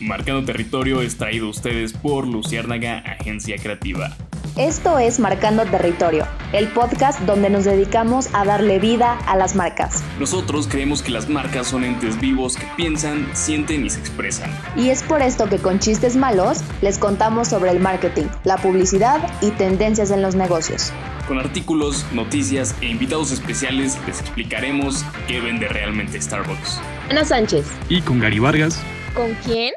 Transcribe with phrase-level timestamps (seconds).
[0.00, 4.14] Marcando Territorio es traído a ustedes por Luciérnaga Agencia Creativa.
[4.56, 10.02] Esto es Marcando Territorio, el podcast donde nos dedicamos a darle vida a las marcas.
[10.18, 14.50] Nosotros creemos que las marcas son entes vivos que piensan, sienten y se expresan.
[14.76, 19.20] Y es por esto que con chistes malos les contamos sobre el marketing, la publicidad
[19.42, 20.92] y tendencias en los negocios.
[21.26, 26.80] Con artículos, noticias e invitados especiales les explicaremos qué vende realmente Starbucks.
[27.10, 27.66] Ana Sánchez.
[27.88, 28.82] Y con Gary Vargas.
[29.14, 29.72] ¿Con quién?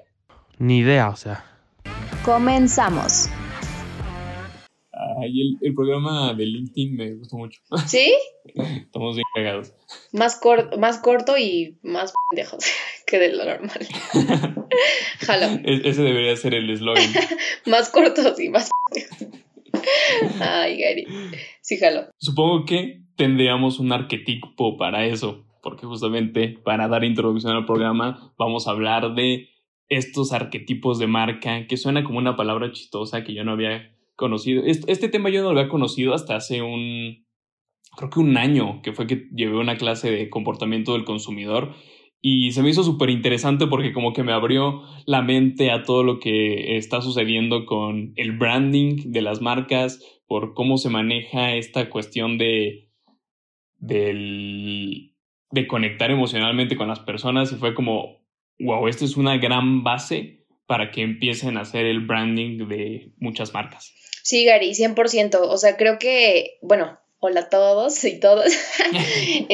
[0.60, 1.46] Ni idea, o sea.
[2.26, 3.30] Comenzamos.
[4.92, 7.62] Ay, el, el, programa de LinkedIn me gustó mucho.
[7.88, 8.14] ¿Sí?
[8.44, 9.74] Estamos bien pegados.
[10.12, 12.66] Más, cor más corto y más pendejos
[13.08, 13.88] que de lo normal.
[15.20, 15.46] Jalo.
[15.64, 17.10] E ese debería ser el eslogan.
[17.66, 19.42] más cortos y más pendejos.
[20.42, 21.08] Ay, Gary.
[21.62, 22.10] Sí, jalo.
[22.18, 28.68] Supongo que tendríamos un arquetipo para eso, porque justamente para dar introducción al programa vamos
[28.68, 29.49] a hablar de
[29.90, 34.64] estos arquetipos de marca, que suena como una palabra chistosa que yo no había conocido.
[34.66, 37.26] Este, tema yo no lo había conocido hasta hace un,
[37.98, 41.74] creo que un año, que fue que llevé una clase de comportamiento del consumidor
[42.22, 46.04] y se me hizo súper interesante porque como que me abrió la mente a todo
[46.04, 51.90] lo que está sucediendo con el branding de las marcas, por cómo se maneja esta
[51.90, 52.90] cuestión de,
[53.78, 55.16] del,
[55.52, 58.19] de conectar emocionalmente con las personas y fue como,
[58.60, 63.54] wow, esto es una gran base para que empiecen a hacer el branding de muchas
[63.54, 63.94] marcas.
[64.24, 65.40] Sí, Gary, 100%.
[65.42, 68.52] O sea, creo que, bueno, hola a todos y todas.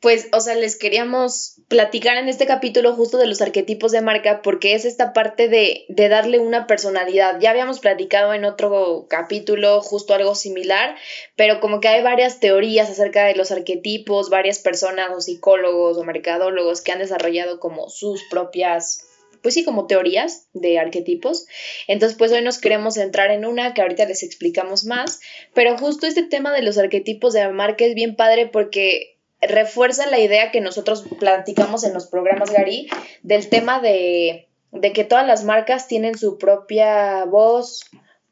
[0.00, 4.42] Pues, o sea, les queríamos platicar en este capítulo justo de los arquetipos de marca
[4.42, 7.38] porque es esta parte de, de darle una personalidad.
[7.40, 10.96] Ya habíamos platicado en otro capítulo justo algo similar,
[11.36, 16.04] pero como que hay varias teorías acerca de los arquetipos, varias personas o psicólogos o
[16.04, 19.06] mercadólogos que han desarrollado como sus propias
[19.42, 21.46] pues sí, como teorías de arquetipos.
[21.88, 25.20] Entonces, pues hoy nos queremos centrar en una que ahorita les explicamos más,
[25.54, 30.20] pero justo este tema de los arquetipos de marca es bien padre porque refuerza la
[30.20, 32.88] idea que nosotros platicamos en los programas, Gary,
[33.22, 37.84] del tema de, de que todas las marcas tienen su propia voz,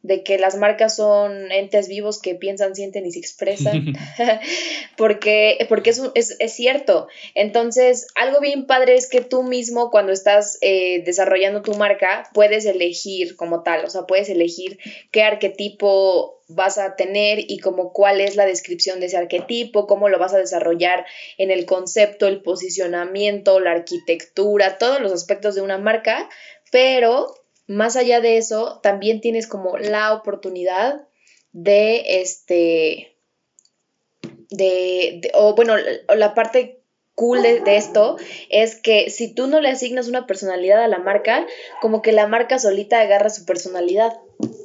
[0.03, 3.93] de que las marcas son entes vivos que piensan, sienten y se expresan,
[4.97, 7.09] porque, porque es, es, es, cierto.
[7.35, 12.65] Entonces, algo bien padre es que tú mismo cuando estás eh, desarrollando tu marca, puedes
[12.65, 14.79] elegir como tal, o sea, puedes elegir
[15.11, 20.09] qué arquetipo vas a tener y como cuál es la descripción de ese arquetipo, cómo
[20.09, 21.07] lo vas a desarrollar
[21.39, 26.29] en el concepto, el posicionamiento, la arquitectura, todos los aspectos de una marca,
[26.73, 27.35] pero
[27.71, 31.07] más allá de eso, también tienes como la oportunidad
[31.53, 33.17] de este,
[34.51, 35.75] de, o bueno,
[36.17, 36.80] la parte
[37.21, 38.17] cool de, esto
[38.49, 41.47] es que si tú no le asignas una personalidad a la marca,
[41.83, 44.19] como que la marca solita agarra su personalidad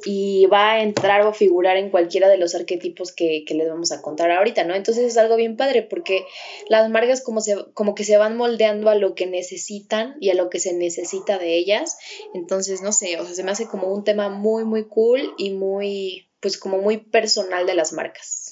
[0.06, 3.92] y va a entrar o figurar en cualquiera de los arquetipos que, que, les vamos
[3.92, 4.74] a contar ahorita, ¿no?
[4.74, 6.24] Entonces es algo bien padre porque
[6.70, 10.34] las marcas como, se, como que se van moldeando a lo que necesitan y a
[10.34, 11.98] lo que se necesita de ellas.
[12.32, 15.50] Entonces, no sé, o sea, se me hace como un tema muy, muy cool y
[15.50, 18.45] muy, pues como muy personal de las marcas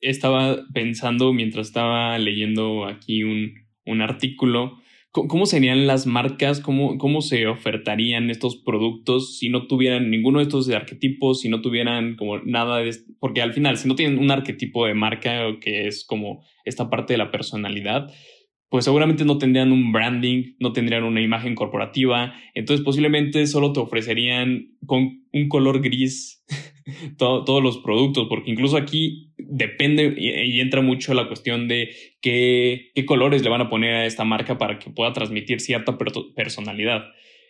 [0.00, 3.54] estaba pensando mientras estaba leyendo aquí un,
[3.84, 4.78] un artículo,
[5.10, 6.60] ¿cómo serían las marcas?
[6.60, 11.60] ¿Cómo, ¿Cómo se ofertarían estos productos si no tuvieran ninguno de estos arquetipos, si no
[11.60, 12.94] tuvieran como nada de...
[13.18, 17.14] Porque al final, si no tienen un arquetipo de marca que es como esta parte
[17.14, 18.12] de la personalidad,
[18.68, 23.80] pues seguramente no tendrían un branding, no tendrían una imagen corporativa, entonces posiblemente solo te
[23.80, 26.44] ofrecerían con un color gris
[27.16, 31.90] todos los productos, porque incluso aquí depende y, entra mucho la cuestión de
[32.20, 35.96] qué, colores le van a poner a esta marca para que pueda transmitir cierta
[36.34, 37.04] personalidad.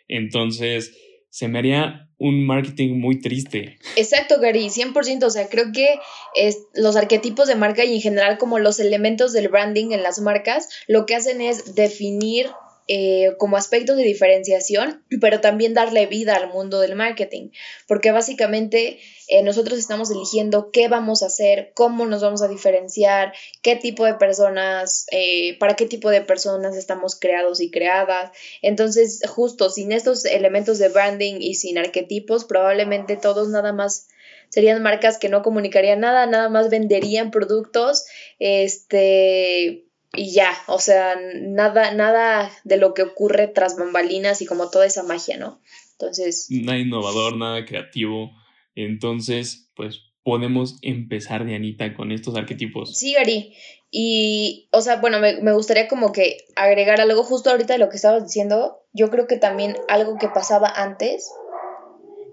[0.06, 0.96] Entonces,
[1.30, 3.78] se me haría un marketing muy triste.
[3.96, 5.24] Exacto, Gary, 100%.
[5.24, 6.00] O sea, creo que
[6.34, 10.20] es, los arquetipos de marca y en general como los elementos del branding en las
[10.20, 12.48] marcas, lo que hacen es definir
[12.88, 17.50] eh, como aspectos de diferenciación, pero también darle vida al mundo del marketing,
[17.86, 18.98] porque básicamente
[19.28, 24.06] eh, nosotros estamos eligiendo qué vamos a hacer, cómo nos vamos a diferenciar, qué tipo
[24.06, 28.30] de personas, eh, para qué tipo de personas estamos creados y creadas.
[28.62, 34.08] Entonces, justo sin estos elementos de branding y sin arquetipos, probablemente todos nada más
[34.48, 38.06] serían marcas que no comunicarían nada, nada más venderían productos,
[38.38, 44.70] este, y ya, o sea, nada, nada de lo que ocurre tras bambalinas y como
[44.70, 45.60] toda esa magia, ¿no?
[45.92, 46.46] Entonces.
[46.50, 48.30] Nada innovador, nada creativo.
[48.74, 52.96] Entonces, pues podemos empezar, Dianita, con estos arquetipos?
[52.96, 53.54] Sí, Gary.
[53.90, 57.88] Y, o sea, bueno, me, me, gustaría como que agregar algo justo ahorita de lo
[57.88, 58.78] que estabas diciendo.
[58.92, 61.30] Yo creo que también algo que pasaba antes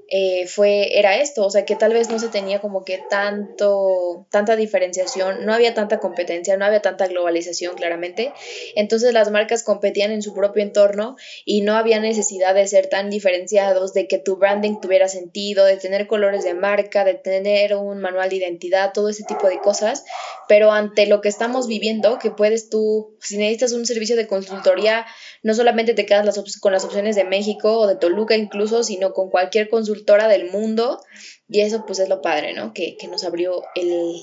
[0.09, 4.27] eh, fue, era esto, o sea, que tal vez no se tenía como que tanto,
[4.29, 8.31] tanta diferenciación, no había tanta competencia, no había tanta globalización claramente,
[8.75, 13.09] entonces las marcas competían en su propio entorno y no había necesidad de ser tan
[13.09, 17.99] diferenciados, de que tu branding tuviera sentido, de tener colores de marca, de tener un
[17.99, 20.05] manual de identidad, todo ese tipo de cosas,
[20.47, 25.07] pero ante lo que estamos viviendo, que puedes tú, si necesitas un servicio de consultoría,
[25.41, 29.13] no solamente te quedas las con las opciones de México o de Toluca incluso, sino
[29.13, 30.99] con cualquier consultoría del mundo
[31.47, 32.73] y eso pues es lo padre, ¿no?
[32.73, 34.15] Que, nos abrió el,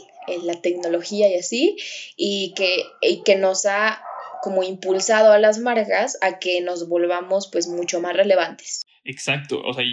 [0.44, 1.76] la tecnología y así
[2.16, 4.02] y que, y que nos ha
[4.42, 8.82] como impulsado a las marcas a que nos volvamos pues mucho más relevantes.
[9.04, 9.84] Exacto, o sea,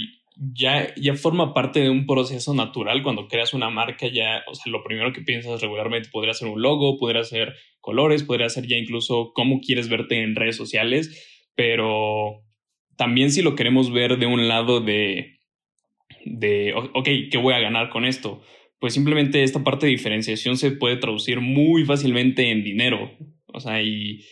[0.54, 4.72] ya, ya forma parte de un proceso natural cuando creas una marca, ya, o sea,
[4.72, 8.78] lo primero que piensas regularmente podría ser un logo, podría ser colores, podría ser ya
[8.78, 12.44] incluso cómo quieres verte en redes sociales, pero
[12.96, 15.39] también si lo queremos ver de un lado de
[16.26, 18.42] de, ok, ¿qué voy a ganar con esto?
[18.80, 23.12] Pues simplemente esta parte de diferenciación se puede traducir muy fácilmente en dinero.
[23.48, 24.26] O sea, y,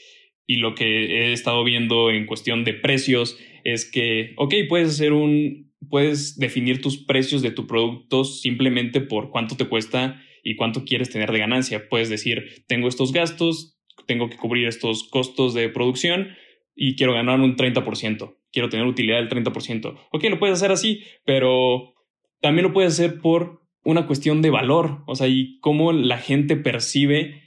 [0.46, 0.86] y lo que
[1.30, 6.82] he estado viendo en cuestión de precios es que, ok, puedes hacer un, puedes definir
[6.82, 11.40] tus precios de tu producto simplemente por cuánto te cuesta y cuánto quieres tener de
[11.40, 11.90] ganancia.
[11.90, 16.30] Puedes decir, tengo estos gastos, tengo que cubrir estos costos de producción
[16.76, 19.96] y quiero ganar un 30% quiero tener utilidad del 30%.
[20.10, 21.94] Ok, lo puedes hacer así, pero
[22.42, 26.56] también lo puedes hacer por una cuestión de valor, o sea, y cómo la gente
[26.56, 27.44] percibe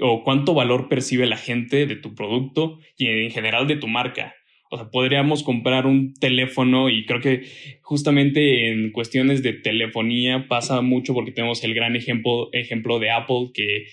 [0.00, 4.36] o cuánto valor percibe la gente de tu producto y en general de tu marca.
[4.70, 7.42] O sea, podríamos comprar un teléfono y creo que
[7.82, 13.50] justamente en cuestiones de telefonía pasa mucho porque tenemos el gran ejemplo, ejemplo de Apple
[13.52, 13.86] que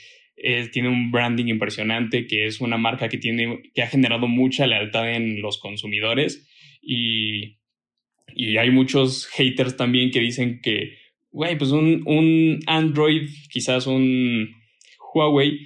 [0.72, 5.14] tiene un branding impresionante, que es una marca que, tiene, que ha generado mucha lealtad
[5.14, 6.48] en los consumidores.
[6.82, 7.60] Y,
[8.36, 10.98] y hay muchos haters también que dicen que,
[11.32, 14.54] güey, pues un, un Android, quizás un
[15.14, 15.60] Huawei,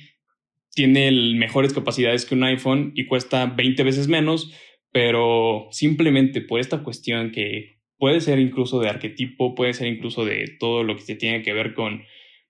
[0.76, 4.54] tiene mejores capacidades que un iPhone y cuesta 20 veces menos,
[4.92, 10.56] pero simplemente por esta cuestión que puede ser incluso de arquetipo, puede ser incluso de
[10.60, 12.04] todo lo que se tiene que ver con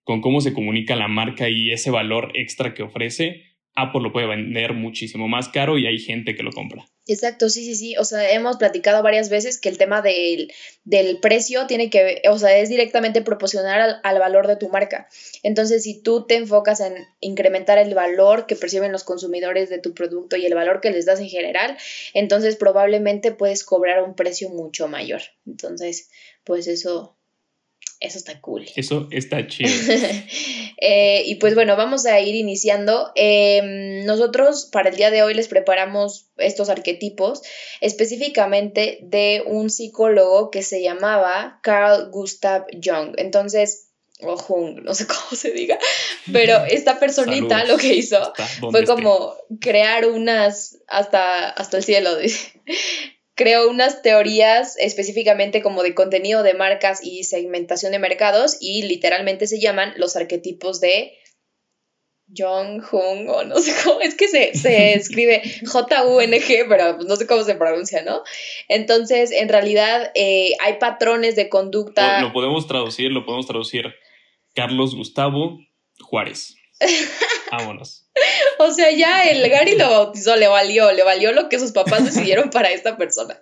[0.07, 3.43] con cómo se comunica la marca y ese valor extra que ofrece,
[3.75, 6.87] Apple lo puede vender muchísimo más caro y hay gente que lo compra.
[7.07, 7.97] Exacto, sí, sí, sí.
[7.97, 10.49] O sea, hemos platicado varias veces que el tema del,
[11.21, 15.09] precio tiene que, o sea, es directamente proporcional al, al, valor de tu marca.
[15.43, 19.93] Entonces, si tú te enfocas en incrementar el valor que perciben los consumidores de tu
[19.93, 21.77] producto y el valor que les das en general,
[22.13, 25.21] entonces probablemente puedes cobrar un precio mucho mayor.
[25.45, 26.09] Entonces,
[26.45, 27.16] pues eso,
[27.99, 28.65] eso está cool.
[28.75, 29.69] Eso está chido.
[30.79, 33.11] Eh, y pues bueno, vamos a ir iniciando.
[33.15, 37.41] Em, nosotros para el día de hoy les preparamos estos arquetipos
[37.81, 43.15] específicamente de un psicólogo que se llamaba Carl Gustav Jung.
[43.17, 43.87] Entonces,
[44.21, 45.77] o Jung, no sé cómo se diga,
[46.31, 48.33] pero esta personita lo que hizo
[48.71, 52.11] fue como crear unas hasta, hasta el cielo,
[53.37, 59.45] creó unas teorías específicamente como de contenido de marcas y segmentación de mercados y literalmente
[59.47, 61.13] se llaman los arquetipos de
[62.35, 64.49] Jung Hung o no sé cómo, es que se,
[64.95, 68.23] escribe J-U-N-G, pero no sé cómo se pronuncia, ¿no?
[68.67, 72.21] Entonces, en realidad eh, hay patrones de conducta.
[72.21, 73.93] Lo podemos traducir, lo podemos traducir
[74.55, 75.59] Carlos Gustavo
[76.01, 76.55] Juárez.
[77.51, 78.07] Vámonos.
[78.59, 82.05] O sea, ya el Gary lo bautizó, le valió, le valió lo que sus papás
[82.05, 83.39] decidieron para esta persona.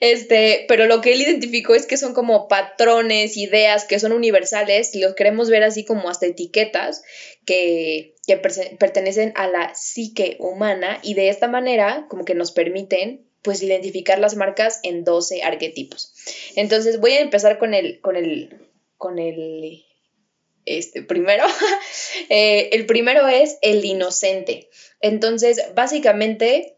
[0.00, 4.94] Este, pero lo que él identificó es que son como patrones, ideas que son universales,
[4.94, 7.02] y los queremos ver así como hasta etiquetas
[7.44, 13.26] que, que pertenecen a la psique humana y de esta manera como que nos permiten
[13.42, 16.14] pues identificar las marcas en 12 arquetipos.
[16.54, 19.84] Entonces voy a empezar con el, con el, con el
[20.66, 21.44] este, primero,
[22.28, 24.68] eh, el primero es el inocente.
[25.00, 26.76] Entonces, básicamente,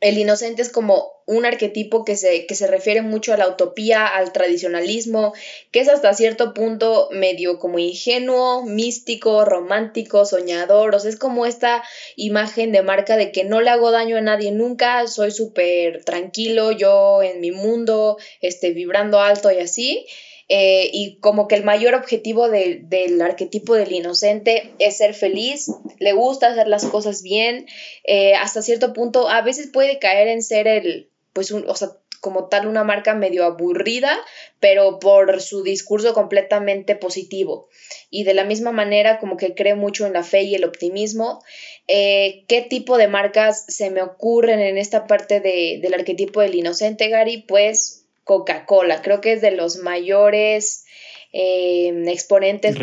[0.00, 4.06] el inocente es como un arquetipo que se, que se refiere mucho a la utopía,
[4.06, 5.32] al tradicionalismo,
[5.70, 11.46] que es hasta cierto punto medio como ingenuo, místico, romántico, soñador, o sea, es como
[11.46, 11.84] esta
[12.16, 16.72] imagen de marca de que no le hago daño a nadie nunca, soy súper tranquilo,
[16.72, 20.06] yo en mi mundo, este, vibrando alto y así.
[20.52, 26.12] Eh, y como que el mayor objetivo del arquetipo del inocente es ser feliz, le
[26.12, 27.66] gusta hacer las cosas bien,
[28.02, 31.90] eh, hasta cierto punto a veces puede caer en ser el, pues, un, o sea,
[32.20, 34.18] como tal una marca medio aburrida,
[34.58, 37.68] pero por su discurso completamente positivo.
[38.10, 41.44] Y de la misma manera como que cree mucho en la fe y el optimismo.
[41.86, 47.08] Eh, ¿Qué tipo de marcas se me ocurren en esta parte del arquetipo del inocente,
[47.08, 47.44] Gary?
[47.46, 50.84] Pues Coca-Cola, creo que es de los mayores
[51.32, 52.76] eh, exponentes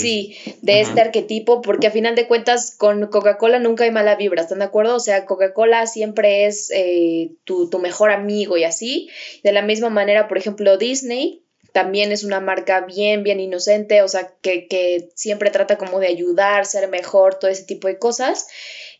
[0.00, 4.42] sí, de este arquetipo, porque a final de cuentas con Coca-Cola nunca hay mala vibra,
[4.42, 4.96] ¿están de acuerdo?
[4.96, 9.10] O sea, Coca-Cola siempre es eh, tu, tu mejor amigo y así.
[9.42, 14.08] De la misma manera, por ejemplo, Disney, también es una marca bien, bien inocente, o
[14.08, 18.46] sea, que, que, siempre trata como de ayudar, ser mejor, todo ese tipo de cosas.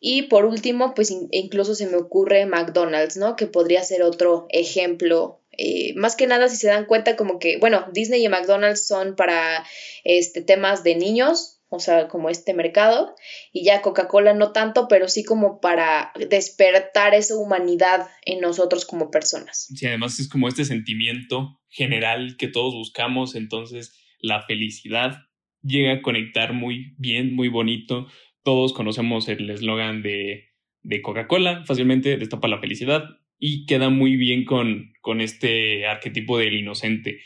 [0.01, 3.37] Y por último, pues incluso se me ocurre McDonald's, ¿no?
[3.37, 7.59] Que podría ser otro ejemplo eh, más que nada, si se dan cuenta, como que,
[7.59, 9.65] bueno, Disney y McDonald's son para
[10.05, 13.15] este, temas de niños, o sea, como este mercado,
[13.53, 19.11] y ya Coca-Cola no tanto, pero sí como para despertar esa humanidad en nosotros como
[19.11, 19.69] personas.
[19.75, 25.17] Sí, además es como este sentimiento general que todos buscamos, entonces la felicidad
[25.63, 28.07] llega a conectar muy bien, muy bonito.
[28.43, 30.51] Todos conocemos el eslogan de,
[30.83, 33.05] de Coca-Cola, fácilmente destapa la felicidad,
[33.39, 37.21] y queda muy bien con, con este arquetipo del inocente.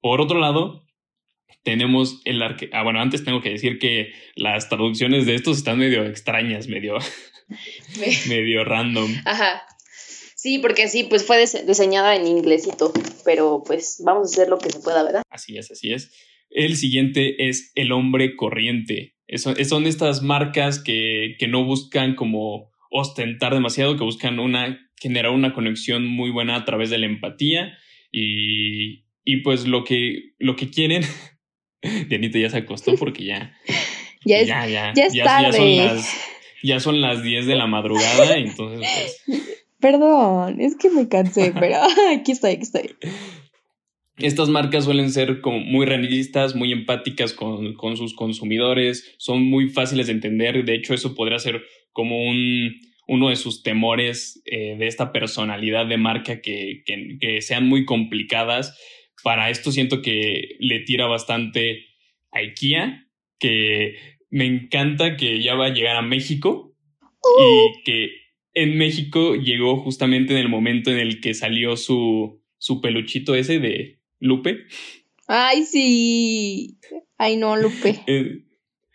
[0.00, 0.84] Por otro lado,
[1.62, 2.70] tenemos el arque...
[2.72, 6.98] Ah, bueno, antes tengo que decir que las traducciones de estos están medio extrañas, medio,
[8.28, 9.14] medio random.
[9.24, 9.62] Ajá.
[10.34, 12.92] Sí, porque sí, pues fue diseñada en inglesito,
[13.26, 15.22] pero pues vamos a hacer lo que se pueda, ¿verdad?
[15.28, 16.10] Así es, así es.
[16.48, 19.16] El siguiente es El hombre corriente.
[19.28, 25.54] son estas marcas que, que no buscan como ostentar demasiado, que buscan una generar una
[25.54, 27.76] conexión muy buena a través de la empatía
[28.12, 31.02] y, y pues lo que, lo que quieren,
[32.08, 33.56] Dianita ya se acostó porque ya,
[34.24, 36.16] ya, ya, ya, ya, ya, son las,
[36.62, 38.86] ya son las 10 de la madrugada, entonces
[39.26, 39.56] pues...
[39.80, 41.76] Perdón, es que me cansé, pero
[42.14, 42.94] aquí estoy, aquí estoy.
[44.18, 49.70] Estas marcas suelen ser como muy realistas, muy empáticas con, con, sus consumidores, son muy
[49.70, 50.62] fáciles de entender.
[50.66, 52.74] De hecho, eso podría ser como un,
[53.12, 58.78] uno de sus temores eh, de esta personalidad de marca que, que, sean muy complicadas.
[59.24, 61.86] Para esto siento que le tira bastante
[62.30, 63.08] a IKEA,
[63.40, 63.96] que
[64.30, 66.76] me encanta que ya va a llegar a México
[67.40, 67.82] y uh.
[67.84, 68.10] que
[68.54, 73.58] en México llegó justamente en el momento en el que salió su, su peluchito ese
[73.58, 74.66] de Lupe.
[75.26, 76.78] Ay, sí.
[77.18, 77.98] Ay, no, Lupe.
[78.06, 78.44] Eh,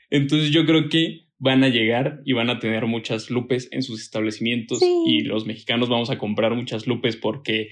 [0.09, 4.01] entonces yo creo que van a llegar y van a tener muchas lupes en sus
[4.01, 7.69] establecimientos y los mexicanos vamos a comprar muchas lupes porque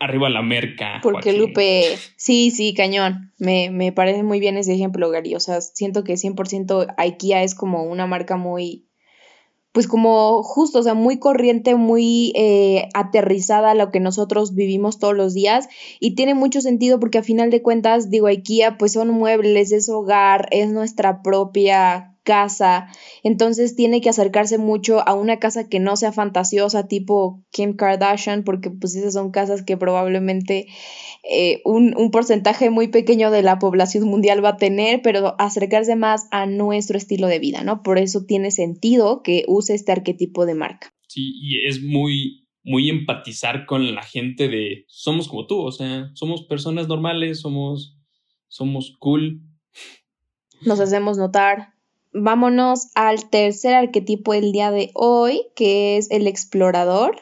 [0.00, 0.98] arriba la merca.
[1.02, 1.84] Porque Lupe,
[2.16, 3.32] sí, sí, cañón.
[3.38, 5.34] Me, me parece muy bien ese ejemplo, Gary.
[5.34, 8.88] O sea, siento que 100% IKEA es como una marca muy,
[9.72, 14.98] pues como justo, o sea, muy corriente, muy eh, aterrizada a lo que nosotros vivimos
[14.98, 15.68] todos los días
[16.00, 19.88] y tiene mucho sentido porque a final de cuentas, digo, IKEA pues son muebles, es
[19.88, 22.88] hogar, es nuestra propia casa,
[23.22, 28.44] entonces tiene que acercarse mucho a una casa que no sea fantasiosa tipo Kim Kardashian,
[28.44, 30.66] porque pues esas son casas que probablemente
[31.30, 35.96] eh, un, un, porcentaje muy pequeño de la población mundial va a tener, pero acercarse
[35.96, 37.82] más a nuestro estilo de vida, ¿no?
[37.82, 40.92] Por eso tiene sentido que use este arquetipo de marca.
[41.08, 46.10] Sí, y es muy, muy empatizar con la gente de somos como tú, o sea,
[46.14, 47.98] somos personas normales, somos,
[48.48, 49.42] somos cool.
[50.62, 51.69] Nos hacemos notar,
[52.12, 57.16] vámonos al tercer arquetipo del día de hoy, que es el explorador.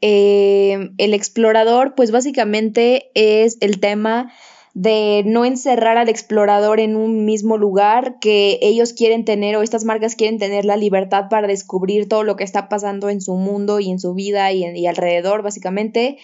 [0.00, 4.32] Eh, el explorador, pues básicamente es el tema
[4.78, 9.82] de no encerrar al explorador en un mismo lugar, que ellos quieren tener o estas
[9.82, 13.80] marcas quieren tener la libertad para descubrir todo lo que está pasando en su mundo
[13.80, 16.18] y en su vida y, alrededor, básicamente.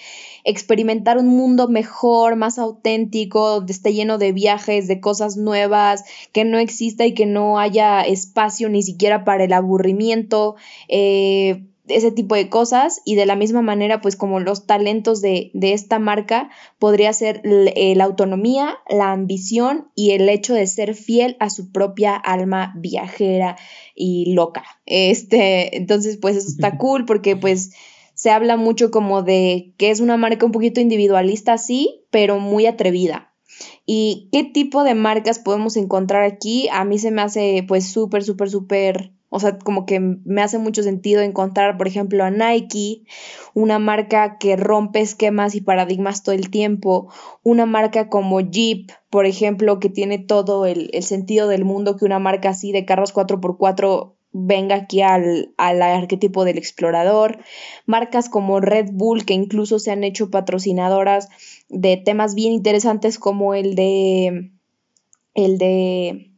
[0.44, 6.44] Experimentar un mundo mejor, más auténtico, donde esté lleno de viajes, de cosas nuevas, que
[6.44, 10.54] no exista y que no haya espacio ni siquiera para el aburrimiento.
[10.86, 15.50] Eh, ese tipo de cosas y de la misma manera pues como los talentos de,
[15.60, 21.36] esta marca podría ser eh, la autonomía, la ambición y el hecho de ser fiel
[21.40, 23.56] a su propia alma viajera
[23.94, 24.64] y loca.
[24.86, 27.72] Este, entonces pues eso está cool porque pues
[28.14, 32.66] se habla mucho como de que es una marca un poquito individualista sí, pero muy
[32.66, 33.32] atrevida.
[33.86, 36.68] ¿Y qué tipo de marcas podemos encontrar aquí?
[36.72, 40.58] A mí se me hace pues súper, súper, súper o sea, como que me hace
[40.58, 43.02] mucho sentido encontrar, por ejemplo, a Nike,
[43.52, 47.12] una marca que rompe esquemas y paradigmas todo el tiempo,
[47.42, 52.20] una marca como Jeep, por ejemplo, que tiene todo el, sentido del mundo que una
[52.20, 57.38] marca así de carros 4x4 venga aquí al, al, arquetipo del explorador,
[57.86, 61.28] marcas como Red Bull que incluso se han hecho patrocinadoras
[61.68, 64.52] de temas bien interesantes como el de
[65.34, 66.33] el de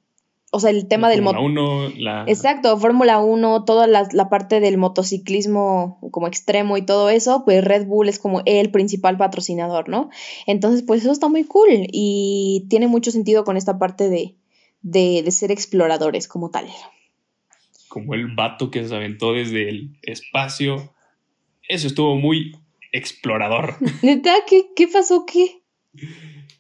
[0.57, 2.25] o sea, el tema del Fórmula 1, la...
[2.27, 7.63] Exacto, Fórmula 1, toda la, la, parte del motociclismo como extremo y todo eso, pues
[7.63, 10.09] Red Bull es como el principal patrocinador, ¿no?
[10.47, 14.35] Entonces, pues eso está muy cool y tiene mucho sentido con esta parte de,
[14.81, 16.67] de, de ser exploradores como tal.
[17.89, 20.95] Como el vato que se aventó desde el espacio.
[21.69, 22.57] Eso estuvo muy
[22.93, 23.77] explorador.
[24.03, 24.33] ¿Neta?
[24.49, 25.27] ¿Qué, qué pasó?
[25.27, 25.61] ¿Qué?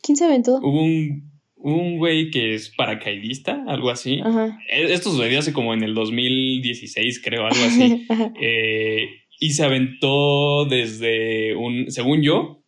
[0.02, 0.56] ¿Quién se aventó?
[0.58, 1.35] Hubo un
[1.66, 4.20] un güey que es paracaidista, algo así.
[4.68, 8.06] E, esto sucedió hace como en el 2016, creo, algo así.
[8.40, 9.08] Eh,
[9.40, 12.62] y se aventó desde un, según yo,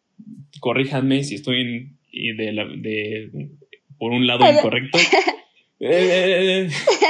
[0.59, 3.31] corríjanme si estoy de, de,
[3.99, 4.99] por un lado incorrecto,
[5.79, 6.69] eh,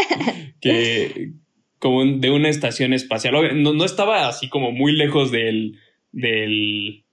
[0.61, 1.31] que
[1.79, 3.63] como de una estación espacial.
[3.63, 5.79] No, no, estaba así como muy lejos del,
[6.13, 7.05] del,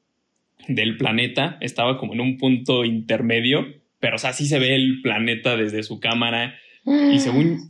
[0.67, 5.01] del planeta, estaba como en un punto intermedio pero o sea, sí se ve el
[5.01, 6.53] planeta desde su cámara.
[6.85, 7.67] Y según,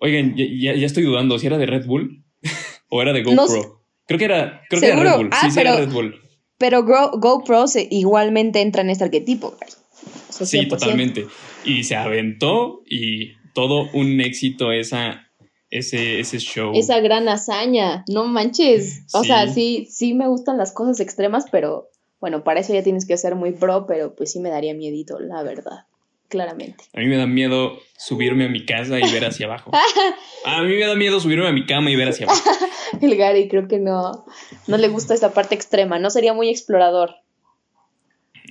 [0.00, 2.24] oigan, ya, estoy dudando si era de Red Bull
[2.88, 3.82] o era de GoPro.
[4.06, 5.30] creo que era, creo que era Red Bull.
[5.42, 6.22] sí, sí era Red Bull.
[6.56, 9.58] Pero GoPro igualmente entra en este arquetipo.
[10.30, 11.26] sí, totalmente.
[11.66, 15.30] Y se aventó y todo un éxito esa,
[15.68, 16.72] ese, ese show.
[16.74, 19.02] Esa gran hazaña, no manches.
[19.12, 21.90] O sea, sí, sí me gustan las cosas extremas, pero
[22.24, 25.18] bueno, para eso ya tienes que ser muy pro, pero pues sí me daría miedito,
[25.20, 25.84] la verdad,
[26.30, 26.84] claramente.
[26.94, 29.70] A mí me da miedo subirme a mi casa y ver hacia abajo.
[30.46, 32.42] A mí me da miedo subirme a mi cama y ver hacia abajo.
[33.02, 34.24] El Gary creo que no,
[34.66, 37.16] no le gusta esta parte extrema, no sería muy explorador.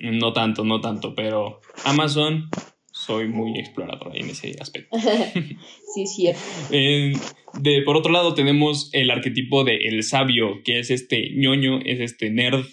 [0.03, 2.51] No tanto, no tanto, pero Amazon
[2.91, 4.95] soy muy explorador en ese aspecto.
[5.95, 6.41] sí, es cierto.
[6.69, 11.99] de, por otro lado, tenemos el arquetipo de el sabio, que es este ñoño, es
[12.01, 12.65] este nerd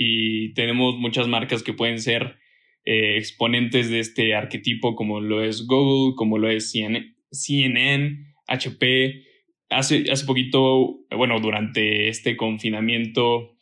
[0.00, 2.36] y tenemos muchas marcas que pueden ser
[2.84, 9.24] eh, exponentes de este arquetipo como lo es Google, como lo es CNN, HP.
[9.70, 13.58] Hace, hace poquito, bueno, durante este confinamiento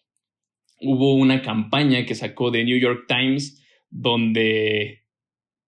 [0.78, 5.05] hubo una campaña que sacó de New York Times donde,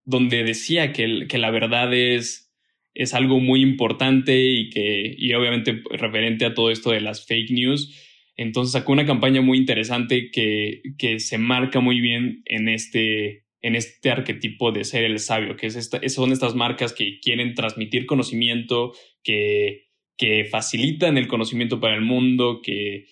[0.04, 2.54] donde decía que, que la verdad es,
[2.92, 7.52] es algo muy importante y que, y obviamente referente a todo esto de las fake
[7.52, 8.04] news,
[8.38, 13.74] entonces sacó una campaña muy interesante que, que se marca muy bien en este, en
[13.74, 18.06] este arquetipo de ser el sabio, que es esta, son estas marcas que quieren transmitir
[18.06, 18.92] conocimiento,
[19.24, 23.06] que, que facilitan el conocimiento para el mundo, que,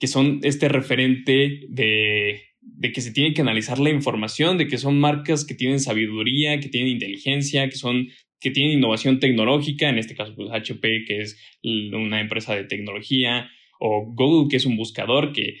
[0.00, 4.78] que son este referente de, de que se tiene que analizar la información, de que
[4.78, 8.08] son marcas que tienen sabiduría, que tienen inteligencia, que son
[8.40, 13.48] que tienen innovación tecnológica, en este caso pues HP, que es una empresa de tecnología,
[13.84, 15.56] o Google, que es un buscador que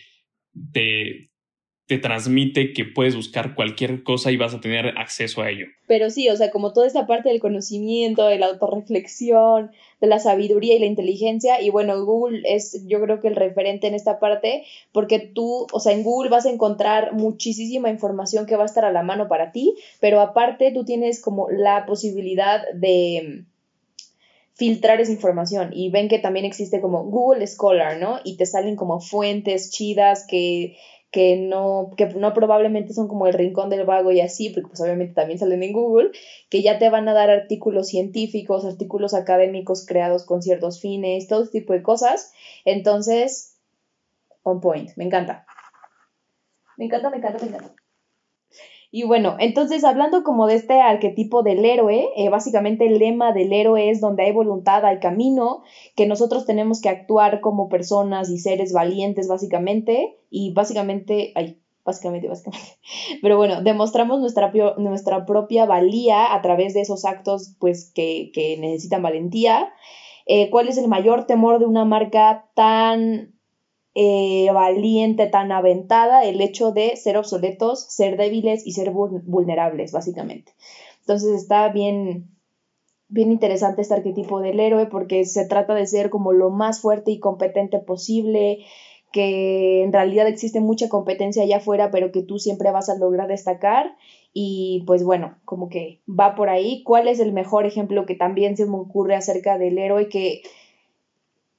[0.72, 1.32] te,
[1.86, 5.66] te transmite que puedes buscar cualquier cosa y vas a tener acceso a ello.
[5.88, 10.20] Pero sí, o sea, como toda esta parte del conocimiento, de la autorreflexión, de la
[10.20, 14.20] sabiduría y la inteligencia, y bueno, Google es yo creo que el referente en esta
[14.20, 18.66] parte, porque tú, o sea, en Google vas a encontrar muchísima información que va a
[18.66, 23.46] estar a la mano para ti, pero aparte tú tienes como la posibilidad de
[24.62, 28.20] filtrar esa información y ven que también existe como Google Scholar, ¿no?
[28.22, 30.76] Y te salen como fuentes chidas que,
[31.10, 34.80] que, no, que no probablemente son como el rincón del vago y así, porque pues
[34.80, 36.12] obviamente también salen en Google,
[36.48, 41.42] que ya te van a dar artículos científicos, artículos académicos creados con ciertos fines, todo
[41.42, 42.32] este tipo de cosas.
[42.64, 43.56] Entonces,
[44.44, 45.44] on point, me encanta.
[46.76, 47.81] Me encanta, me encanta, me encanta.
[48.94, 53.50] Y bueno, entonces hablando como de este arquetipo del héroe, eh, básicamente el lema del
[53.50, 55.62] héroe es donde hay voluntad, hay camino,
[55.96, 62.28] que nosotros tenemos que actuar como personas y seres valientes básicamente, y básicamente, ay, básicamente,
[62.28, 62.66] básicamente,
[63.22, 68.58] pero bueno, demostramos nuestra, nuestra propia valía a través de esos actos pues que, que
[68.58, 69.72] necesitan valentía.
[70.26, 73.31] Eh, ¿Cuál es el mayor temor de una marca tan
[73.94, 80.52] eh, valiente, tan aventada, el hecho de ser obsoletos, ser débiles y ser vulnerables, básicamente.
[81.00, 82.28] Entonces está bien,
[83.08, 87.10] bien interesante este arquetipo del héroe porque se trata de ser como lo más fuerte
[87.10, 88.60] y competente posible,
[89.12, 93.28] que en realidad existe mucha competencia allá afuera, pero que tú siempre vas a lograr
[93.28, 93.94] destacar.
[94.32, 96.82] Y pues bueno, como que va por ahí.
[96.82, 100.40] ¿Cuál es el mejor ejemplo que también se me ocurre acerca del héroe que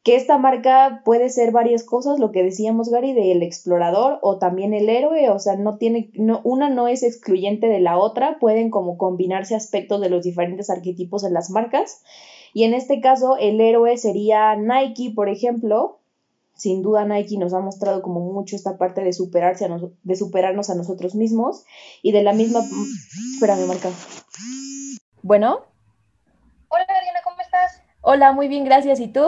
[0.03, 4.73] que esta marca puede ser varias cosas, lo que decíamos Gary, del explorador o también
[4.73, 8.69] el héroe, o sea, no tiene, no, una no es excluyente de la otra, pueden
[8.69, 12.03] como combinarse aspectos de los diferentes arquetipos en las marcas.
[12.53, 15.99] Y en este caso, el héroe sería Nike, por ejemplo.
[16.55, 19.67] Sin duda Nike nos ha mostrado como mucho esta parte de, superarse
[20.03, 21.63] de superarnos a nosotros mismos
[22.03, 22.59] y de la misma...
[23.33, 23.89] Espérame, Marca.
[25.23, 25.61] Bueno.
[26.67, 27.81] Hola, Diana, ¿cómo estás?
[28.01, 28.99] Hola, muy bien, gracias.
[28.99, 29.25] ¿Y tú?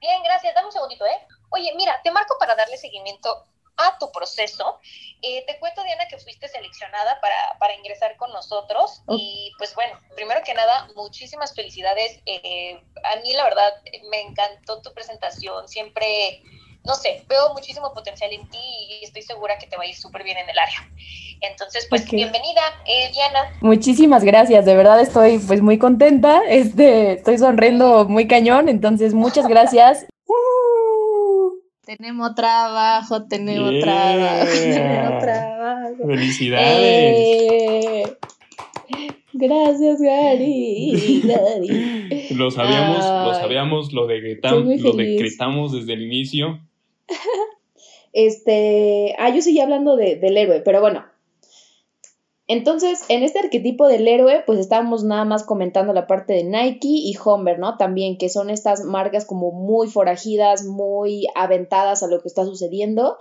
[0.00, 0.54] Bien, gracias.
[0.54, 1.26] Dame un segundito, ¿eh?
[1.50, 4.80] Oye, mira, te marco para darle seguimiento a tu proceso.
[5.22, 9.02] Eh, te cuento, Diana, que fuiste seleccionada para, para ingresar con nosotros.
[9.08, 12.20] Y pues bueno, primero que nada, muchísimas felicidades.
[12.26, 13.72] Eh, a mí, la verdad,
[14.10, 15.68] me encantó tu presentación.
[15.68, 16.42] Siempre,
[16.84, 19.94] no sé, veo muchísimo potencial en ti y estoy segura que te va a ir
[19.94, 20.88] súper bien en el área.
[21.42, 23.52] Entonces, pues bienvenida, eh, Diana.
[23.60, 29.46] Muchísimas gracias, de verdad estoy pues muy contenta, este, estoy sonriendo muy cañón, entonces muchas
[29.46, 30.06] gracias.
[31.84, 36.06] Tenemos trabajo, tenemos trabajo, tenemos trabajo.
[36.06, 36.76] Felicidades.
[36.78, 38.16] Eh,
[39.32, 41.22] gracias, Gary.
[42.36, 46.60] lo sabíamos, lo sabíamos, lo decretamos, lo decretamos desde el inicio.
[48.12, 51.04] Este, ah, yo seguía hablando de, del héroe, pero bueno,
[52.52, 56.88] entonces, en este arquetipo del héroe, pues estábamos nada más comentando la parte de Nike
[56.88, 57.76] y Homer, ¿no?
[57.76, 63.18] También, que son estas marcas como muy forajidas, muy aventadas a lo que está sucediendo.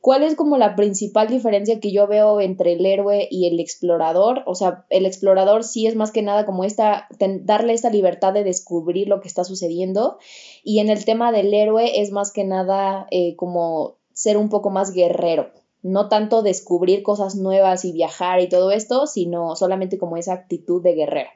[0.00, 4.42] ¿Cuál es como la principal diferencia que yo veo entre el héroe y el explorador?
[4.46, 7.06] O sea, el explorador sí es más que nada como esta,
[7.42, 10.18] darle esta libertad de descubrir lo que está sucediendo.
[10.64, 14.70] Y en el tema del héroe es más que nada eh, como ser un poco
[14.70, 20.16] más guerrero no tanto descubrir cosas nuevas y viajar y todo esto, sino solamente como
[20.16, 21.30] esa actitud de guerrero.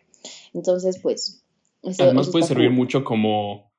[0.52, 1.44] Entonces, pues...
[1.98, 3.70] Además puede servir mucho como,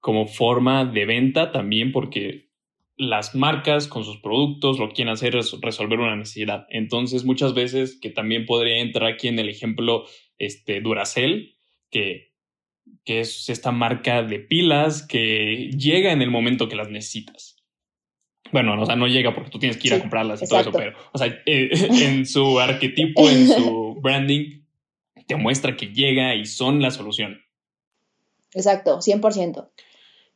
[0.00, 2.47] como forma de venta también porque
[2.98, 6.66] las marcas con sus productos lo que quieren hacer es resolver una necesidad.
[6.68, 10.04] Entonces, muchas veces que también podría entrar aquí en el ejemplo
[10.36, 11.56] este, Duracell,
[11.90, 12.34] que,
[13.04, 17.56] que es esta marca de pilas que llega en el momento que las necesitas.
[18.50, 20.72] Bueno, o sea, no llega porque tú tienes que ir a comprarlas y todo eso,
[20.72, 21.70] pero, o sea, eh,
[22.02, 24.62] en su arquetipo, en su branding,
[25.26, 27.40] te muestra que llega y son la solución.
[28.54, 29.68] Exacto, 100%.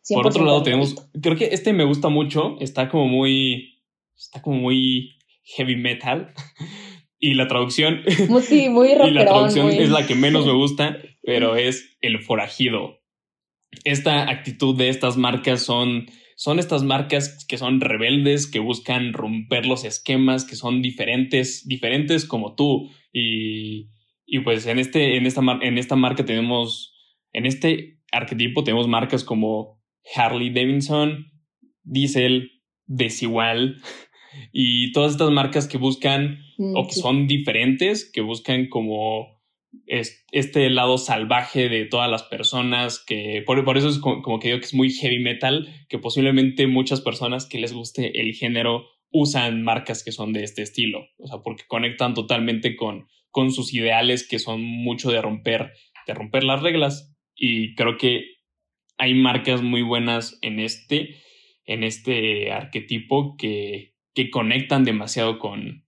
[0.08, 3.82] Por otro lado, tenemos, creo que este me gusta mucho, está como muy,
[4.16, 5.16] está como muy
[5.56, 6.32] heavy metal.
[7.24, 8.00] Y la traducción.
[8.42, 12.98] Sí, muy Y la traducción es la que menos me gusta, pero es el forajido.
[13.84, 16.08] Esta actitud de estas marcas son
[16.42, 22.24] son estas marcas que son rebeldes, que buscan romper los esquemas, que son diferentes, diferentes
[22.24, 22.90] como tú.
[23.12, 23.90] Y,
[24.26, 26.94] y pues en, este, en, esta, en esta marca tenemos,
[27.32, 29.81] en este arquetipo tenemos marcas como
[30.14, 31.26] Harley Davidson,
[31.82, 32.50] Diesel,
[32.86, 33.76] Desigual.
[34.50, 39.42] Y todas estas marcas que buscan mm, o que son diferentes, que buscan como
[39.86, 44.66] este lado salvaje de todas las personas, que por, eso es como, que digo que
[44.66, 50.02] es muy heavy metal, que posiblemente muchas personas que les guste el género usan marcas
[50.02, 54.38] que son de este estilo, o sea, porque conectan totalmente con, con sus ideales que
[54.38, 55.72] son mucho de romper,
[56.06, 57.14] de romper las reglas.
[57.34, 58.31] Y creo que
[59.02, 61.16] hay marcas muy buenas en este,
[61.64, 65.84] en este arquetipo que, que conectan demasiado con,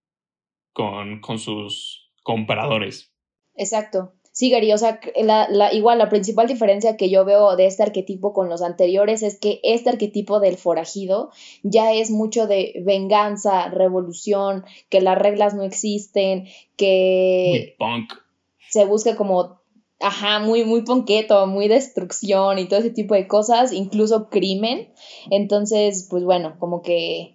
[0.73, 3.15] con, con sus compradores.
[3.55, 4.15] Exacto.
[4.33, 7.85] Sí, Gary, o sea, la, la, igual la principal diferencia que yo veo de este
[7.85, 11.31] arquetipo con los anteriores es que este arquetipo del forajido
[11.63, 18.13] ya es mucho de venganza, revolución, que las reglas no existen, que punk.
[18.71, 19.61] se busca como,
[20.01, 24.93] ajá, muy, muy ponqueto, muy destrucción y todo ese tipo de cosas, incluso crimen.
[25.31, 27.35] Entonces, pues bueno, como que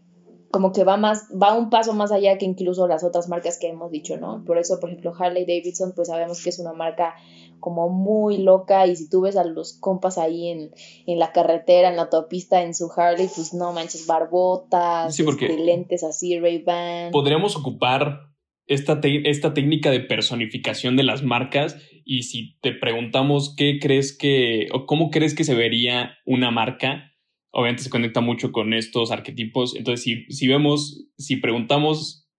[0.52, 3.68] como que va más, va un paso más allá que incluso las otras marcas que
[3.68, 4.44] hemos dicho, ¿no?
[4.46, 7.16] Por eso, por ejemplo, Harley Davidson, pues sabemos que es una marca
[7.60, 10.72] como muy loca y si tú ves a los compas ahí en,
[11.06, 15.50] en la carretera, en la autopista, en su Harley, pues no manches, barbotas, sí, porque
[15.50, 17.12] lentes así, Ray-Ban.
[17.12, 18.29] Podríamos ocupar
[18.70, 24.70] esta, esta técnica de personificación de las marcas y si te preguntamos qué crees que,
[24.72, 27.12] o cómo crees que se vería una marca,
[27.52, 29.76] obviamente se conecta mucho con estos arquetipos.
[29.76, 32.30] Entonces, si, si vemos, si preguntamos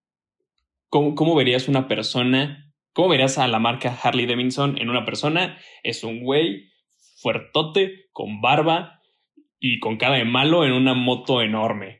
[0.88, 5.58] cómo, cómo verías una persona, cómo verías a la marca Harley Davidson en una persona,
[5.82, 6.70] es un güey
[7.16, 9.00] fuertote, con barba
[9.58, 11.99] y con cara de malo en una moto enorme.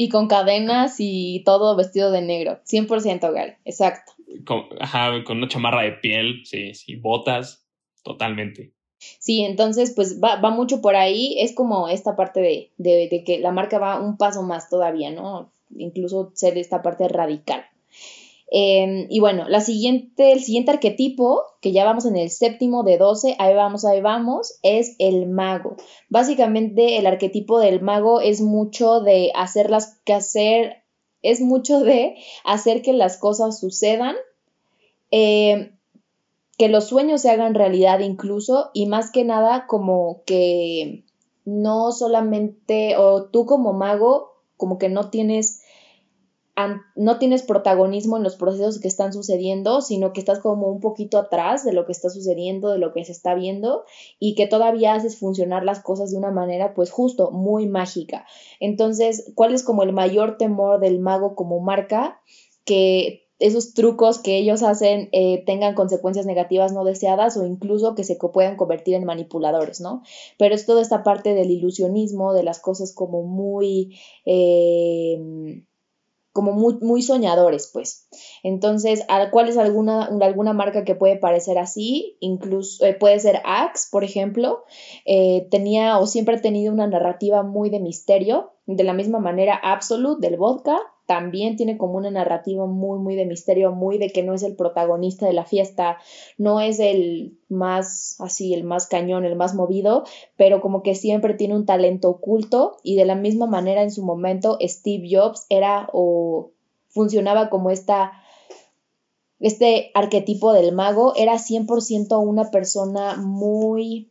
[0.00, 2.60] Y con cadenas y todo vestido de negro.
[2.64, 4.12] 100% Gary, exacto.
[4.46, 7.66] Con, ajá, con una chamarra de piel, sí, sí, botas,
[8.04, 8.72] totalmente.
[9.18, 13.24] Sí, entonces pues va, va mucho por ahí, es como esta parte de, de, de,
[13.24, 15.50] que la marca va un paso más todavía, ¿no?
[15.76, 17.64] Incluso ser esta parte radical.
[18.50, 22.96] Em, y bueno, la siguiente, el siguiente arquetipo, que ya vamos en el séptimo de
[22.96, 25.76] 12, ahí vamos, ahí vamos, es el mago.
[26.08, 30.82] Básicamente el arquetipo del mago es mucho de hacerlas que hacer,
[31.22, 34.16] es mucho de hacer que las cosas sucedan,
[35.10, 35.76] em,
[36.56, 41.04] que los sueños se hagan realidad incluso, y más que nada como que
[41.44, 45.62] no solamente, o tú como mago, como que no tienes
[46.96, 51.18] no tienes protagonismo en los procesos que están sucediendo, sino que estás como un poquito
[51.18, 53.84] atrás de lo que está sucediendo, de lo que se está viendo
[54.18, 58.26] y que todavía haces funcionar las cosas de una manera pues justo muy mágica.
[58.58, 62.20] Entonces, ¿cuál es como el mayor temor del mago como marca?
[62.64, 68.02] Que esos trucos que ellos hacen eh, tengan consecuencias negativas no deseadas o incluso que
[68.02, 70.02] se puedan convertir en manipuladores, ¿no?
[70.38, 73.96] Pero es toda esta parte del ilusionismo, de las cosas como muy...
[74.26, 75.62] Eh,
[76.38, 78.06] como muy, soñadores, pues.
[78.44, 82.16] Entonces, ¿cuál es alguna, alguna marca que puede parecer así?
[82.20, 84.62] Incluso eh, puede ser Axe, por ejemplo.
[85.04, 88.52] Eh, tenía o siempre ha tenido una narrativa muy de misterio.
[88.66, 93.24] De la misma manera, Absolute del vodka también tiene como una narrativa muy, muy de
[93.24, 95.96] misterio, muy de que no es el protagonista de la fiesta,
[96.36, 100.04] no es el más así, el más cañón, el más movido,
[100.36, 104.04] pero como que siempre tiene un talento oculto y de la misma manera en su
[104.04, 106.50] momento Steve Jobs era o
[106.88, 108.12] funcionaba como esta
[109.40, 114.10] este arquetipo del mago era 100% una persona muy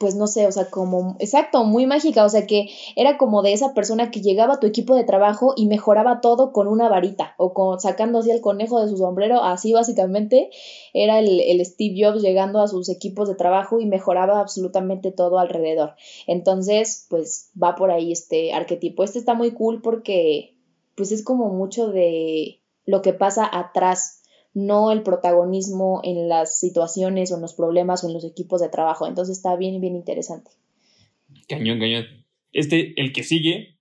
[0.00, 3.52] pues no sé, o sea, como, exacto, muy mágica, o sea, que era como de
[3.52, 7.34] esa persona que llegaba a tu equipo de trabajo y mejoraba todo con una varita
[7.36, 10.48] o con, sacando así el conejo de su sombrero, así básicamente
[10.94, 15.38] era el, el Steve Jobs llegando a sus equipos de trabajo y mejoraba absolutamente todo
[15.38, 15.96] alrededor.
[16.26, 19.04] Entonces, pues va por ahí este arquetipo.
[19.04, 20.56] Este está muy cool porque,
[20.94, 24.19] pues es como mucho de lo que pasa atrás
[24.52, 28.68] no el protagonismo en las situaciones o en los problemas o en los equipos de
[28.68, 29.06] trabajo.
[29.06, 30.50] Entonces está bien, bien interesante.
[31.48, 32.06] Cañón, cañón.
[32.52, 33.78] Este, el que sigue,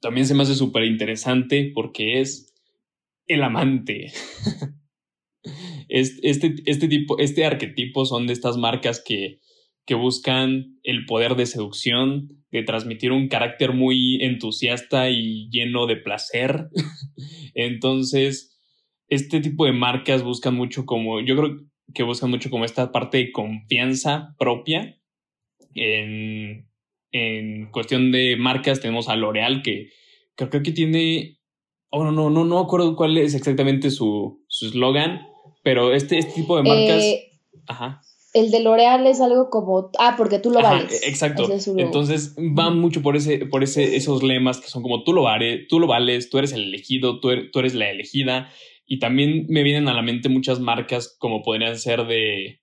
[0.00, 2.52] también se me hace súper interesante porque es
[3.26, 4.12] el amante.
[5.88, 9.40] este, este, tipo, este arquetipo son de estas marcas que,
[9.84, 15.96] que buscan el poder de seducción, de transmitir un carácter muy entusiasta y lleno de
[15.96, 16.68] placer.
[17.54, 18.53] Entonces,
[19.08, 21.60] este tipo de marcas buscan mucho como, yo creo
[21.92, 24.98] que buscan mucho como esta parte de confianza propia.
[25.74, 26.68] En,
[27.12, 29.90] en cuestión de marcas tenemos a L'Oreal que
[30.36, 31.38] creo, que tiene,
[31.90, 35.26] oh no, no, no, no acuerdo cuál es exactamente su eslogan,
[35.62, 37.02] pero este, este tipo de marcas...
[37.02, 37.30] Eh,
[37.66, 38.02] ajá.
[38.34, 41.06] El de L'Oreal es algo como, ah, porque tú lo vales.
[41.06, 41.48] Exacto.
[41.78, 45.68] Entonces van mucho por ese, por ese, esos lemas que son como tú lo vales,
[45.68, 48.50] tú lo vales, tú eres el elegido, tú eres, tú eres la elegida.
[48.86, 52.60] Y también me vienen a la mente muchas marcas como podrían ser de,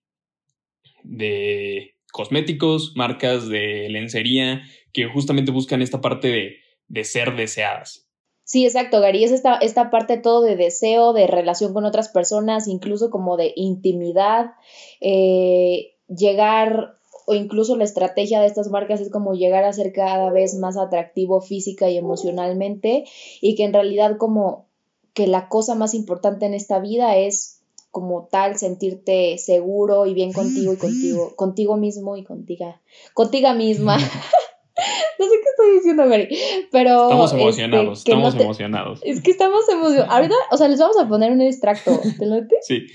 [1.04, 4.62] de cosméticos, marcas de lencería,
[4.94, 6.56] que justamente buscan esta parte de,
[6.88, 8.08] de ser deseadas.
[8.44, 12.68] Sí, exacto, Gary, es esta, esta parte todo de deseo, de relación con otras personas,
[12.68, 14.52] incluso como de intimidad,
[15.00, 20.32] eh, llegar o incluso la estrategia de estas marcas es como llegar a ser cada
[20.32, 23.06] vez más atractivo física y emocionalmente
[23.40, 24.71] y que en realidad como
[25.14, 30.32] que la cosa más importante en esta vida es como tal sentirte seguro y bien
[30.32, 32.76] contigo y contigo, contigo mismo y contigo,
[33.14, 33.98] contigo misma.
[35.20, 36.30] no sé qué estoy diciendo, Mary,
[36.72, 37.04] pero...
[37.04, 39.00] Estamos este, emocionados, estamos emocionados.
[39.04, 40.10] Es que estamos emocionados.
[40.10, 42.88] Ahorita, o sea, les vamos a poner un extracto, ¿te lo Sí.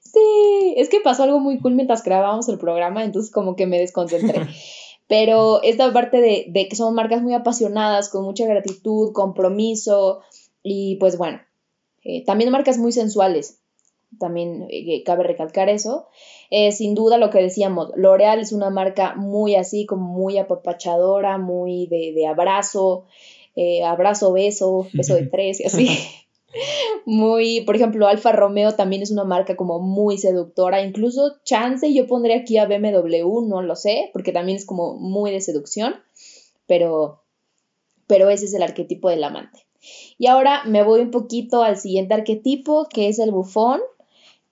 [0.00, 3.78] Sí, es que pasó algo muy cool mientras grabábamos el programa, entonces como que me
[3.78, 4.46] desconcentré.
[5.08, 10.20] Pero esta parte de, de que son marcas muy apasionadas, con mucha gratitud, compromiso,
[10.68, 11.40] y pues bueno,
[12.02, 13.60] eh, también marcas muy sensuales,
[14.18, 16.08] también eh, cabe recalcar eso.
[16.50, 21.38] Eh, sin duda lo que decíamos, L'Oreal es una marca muy así, como muy apapachadora,
[21.38, 23.04] muy de, de abrazo,
[23.84, 25.88] abrazo, beso, beso de tres y así.
[27.06, 32.08] muy, por ejemplo, Alfa Romeo también es una marca como muy seductora, incluso Chance yo
[32.08, 35.94] pondré aquí a BMW, no lo sé, porque también es como muy de seducción,
[36.66, 37.22] pero,
[38.08, 39.65] pero ese es el arquetipo del amante.
[40.18, 43.80] Y ahora me voy un poquito al siguiente arquetipo, que es el bufón.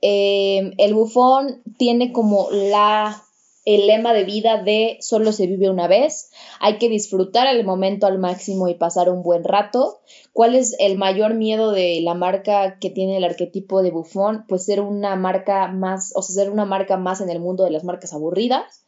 [0.00, 3.24] Eh, el bufón tiene como la
[3.64, 8.06] el lema de vida de solo se vive una vez, hay que disfrutar el momento
[8.06, 10.00] al máximo y pasar un buen rato.
[10.32, 14.44] ¿Cuál es el mayor miedo de la marca que tiene el arquetipo de bufón?
[14.48, 17.70] Pues ser una marca más, o sea, ser una marca más en el mundo de
[17.70, 18.84] las marcas aburridas.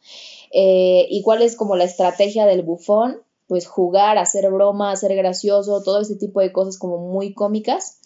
[0.51, 3.21] Eh, ¿Y cuál es como la estrategia del bufón?
[3.47, 7.99] Pues jugar, hacer broma, ser gracioso, todo ese tipo de cosas como muy cómicas.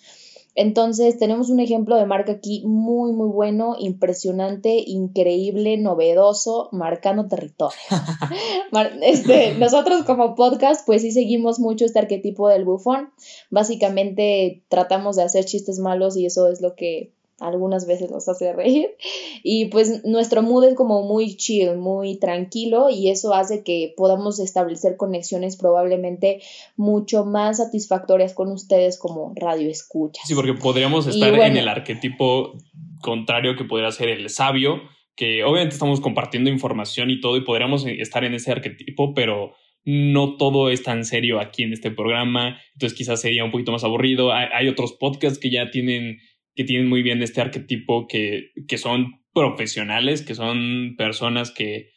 [0.54, 7.80] Entonces tenemos un ejemplo de marca aquí muy, muy bueno, impresionante, increíble, novedoso, marcando territorio.
[9.02, 13.12] este, nosotros como podcast pues sí seguimos mucho este arquetipo del bufón.
[13.50, 18.54] Básicamente tratamos de hacer chistes malos y eso es lo que algunas veces nos hace
[18.54, 18.90] reír.
[19.44, 24.40] Y pues nuestro mood es como muy chill, muy tranquilo y eso hace que podamos
[24.40, 26.42] establecer conexiones probablemente
[26.76, 30.28] mucho más satisfactorias con ustedes como radio escuchas.
[30.28, 32.54] Sí, porque podríamos estar en el arquetipo
[33.02, 34.82] contrario que podría ser el sabio,
[35.16, 40.38] que obviamente estamos compartiendo información y todo y podríamos estar en ese arquetipo, pero no
[40.38, 44.32] todo es tan serio aquí en este programa, entonces quizás sería un poquito más aburrido.
[44.32, 46.20] Hay, hay otros podcasts que ya tienen
[46.56, 51.92] que tienen muy bien este arquetipo, que, que son profesionales, que son personas que,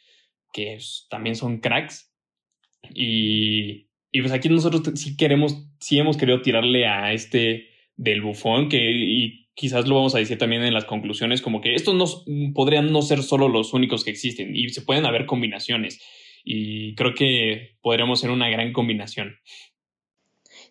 [0.53, 0.77] que
[1.09, 2.11] también son cracks.
[2.93, 8.69] Y, y pues aquí nosotros sí queremos, sí hemos querido tirarle a este del bufón,
[8.69, 12.53] que y quizás lo vamos a decir también en las conclusiones, como que estos no
[12.53, 16.01] podrían no ser solo los únicos que existen y se pueden haber combinaciones.
[16.43, 19.37] Y creo que podríamos ser una gran combinación.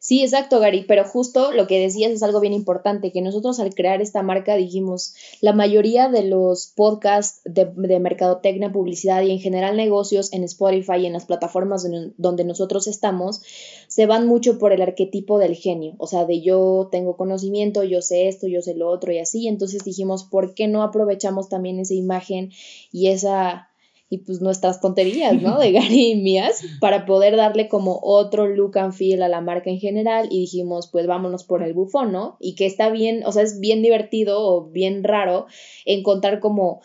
[0.05, 3.75] Sí, exacto, Gary, pero justo lo que decías es algo bien importante, que nosotros al
[3.75, 9.39] crear esta marca dijimos, la mayoría de los podcasts de, de mercadotecnia, publicidad y en
[9.39, 11.87] general negocios en Spotify y en las plataformas
[12.19, 13.41] donde nosotros estamos,
[13.89, 18.03] se van mucho por el arquetipo del genio, o sea, de yo tengo conocimiento, yo
[18.03, 21.79] sé esto, yo sé lo otro y así, entonces dijimos, ¿por qué no aprovechamos también
[21.79, 22.51] esa imagen
[22.93, 23.71] y esa
[24.15, 25.59] y pues nuestras tonterías, ¿no?
[25.59, 29.71] De Gary y mías, para poder darle como otro look and feel a la marca
[29.71, 32.37] en general y dijimos, pues vámonos por el bufón, ¿no?
[32.39, 35.47] Y que está bien, o sea, es bien divertido o bien raro
[35.85, 36.81] encontrar como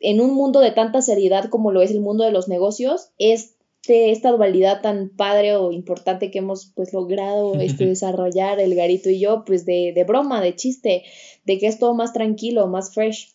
[0.00, 4.10] en un mundo de tanta seriedad como lo es el mundo de los negocios, este,
[4.10, 9.20] esta dualidad tan padre o importante que hemos pues logrado este, desarrollar el Garito y
[9.20, 11.04] yo, pues de, de broma, de chiste,
[11.44, 13.32] de que es todo más tranquilo, más fresh.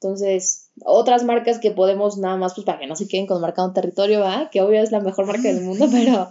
[0.00, 3.72] Entonces, otras marcas que podemos nada más, pues para que no se queden con marcado
[3.72, 4.50] territorio, ¿verdad?
[4.50, 6.30] Que obvio es la mejor marca del mundo, pero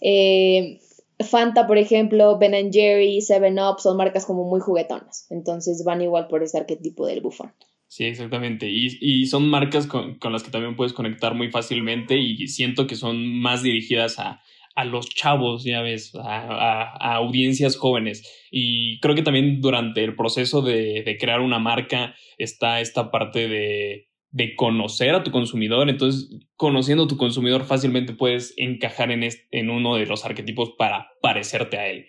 [0.00, 0.80] eh,
[1.20, 5.26] Fanta, por ejemplo, Ben Jerry, Seven Up son marcas como muy juguetonas.
[5.30, 7.52] Entonces van igual por ese arquetipo del bufón.
[7.88, 8.68] Sí, exactamente.
[8.68, 12.86] Y, y son marcas con, con, las que también puedes conectar muy fácilmente y siento
[12.88, 14.42] que son más dirigidas a,
[14.74, 18.46] a los chavos, ya ves, a, a, audiencias jóvenes.
[18.50, 23.48] Y creo que también durante el proceso de, de crear una marca está esta parte
[23.48, 25.88] de, de, conocer a tu consumidor.
[25.88, 30.72] Entonces, conociendo a tu consumidor fácilmente puedes encajar en, este, en uno de los arquetipos
[30.76, 32.06] para parecerte a él.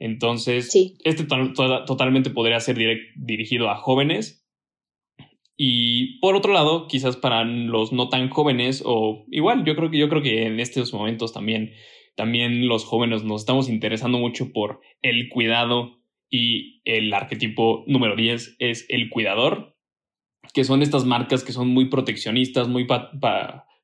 [0.00, 2.76] Entonces, este totalmente podría ser
[3.16, 4.43] dirigido a jóvenes
[5.56, 9.98] y por otro lado, quizás para los no tan jóvenes, o igual, yo creo que
[9.98, 11.72] yo creo que en estos momentos también,
[12.16, 18.56] también los jóvenes nos estamos interesando mucho por el cuidado y el arquetipo número 10
[18.58, 19.76] es el cuidador,
[20.52, 22.86] que son estas marcas que son muy proteccionistas, muy,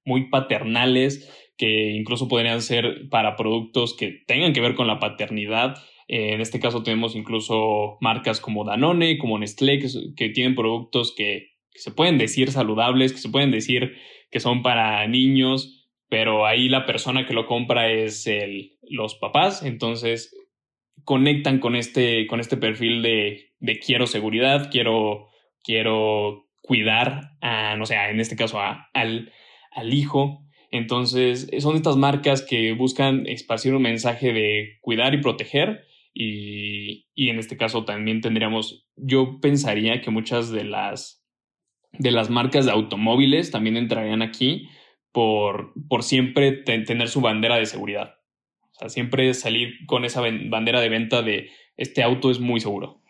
[0.05, 5.77] muy paternales, que incluso podrían ser para productos que tengan que ver con la paternidad.
[6.09, 9.79] En este caso tenemos incluso marcas como Danone, como Nestlé,
[10.17, 11.50] que tienen productos que
[11.81, 13.97] se pueden decir saludables, que se pueden decir
[14.31, 19.63] que son para niños, pero ahí la persona que lo compra es el, los papás,
[19.63, 20.37] entonces
[21.05, 25.29] conectan con este, con este perfil de, de quiero seguridad, quiero,
[25.63, 29.33] quiero cuidar a, no sé, en este caso a, al,
[29.73, 30.45] al hijo.
[30.71, 35.85] Entonces, son estas marcas que buscan esparcir un mensaje de cuidar y proteger.
[36.15, 41.20] Y, y en este caso también tendríamos, yo pensaría que muchas de las
[41.93, 44.69] de las marcas de automóviles también entrarían aquí
[45.13, 48.15] por, por siempre tener su bandera de seguridad.
[48.73, 53.01] O sea, siempre salir con esa bandera de venta de este auto es muy seguro.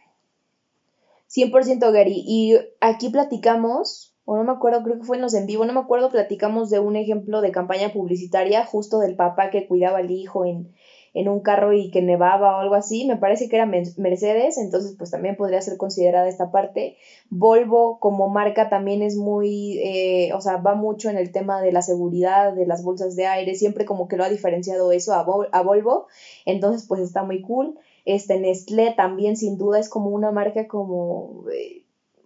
[1.29, 2.25] 100% Gary.
[2.27, 5.73] Y aquí platicamos, o no me acuerdo, creo que fue en los en vivo, no
[5.73, 10.11] me acuerdo, platicamos de un ejemplo de campaña publicitaria justo del papá que cuidaba al
[10.11, 10.73] hijo en,
[11.12, 14.94] en un carro y que nevaba o algo así, me parece que era Mercedes, entonces
[14.96, 16.96] pues también podría ser considerada esta parte.
[17.31, 21.73] Volvo como marca también es muy, eh, o sea, va mucho en el tema de
[21.73, 25.27] la seguridad, de las bolsas de aire, siempre como que lo ha diferenciado eso a,
[25.53, 26.07] a Volvo,
[26.46, 27.79] entonces pues está muy cool.
[28.05, 31.44] Este Nestlé también sin duda es como una marca como...
[31.53, 31.80] Eh,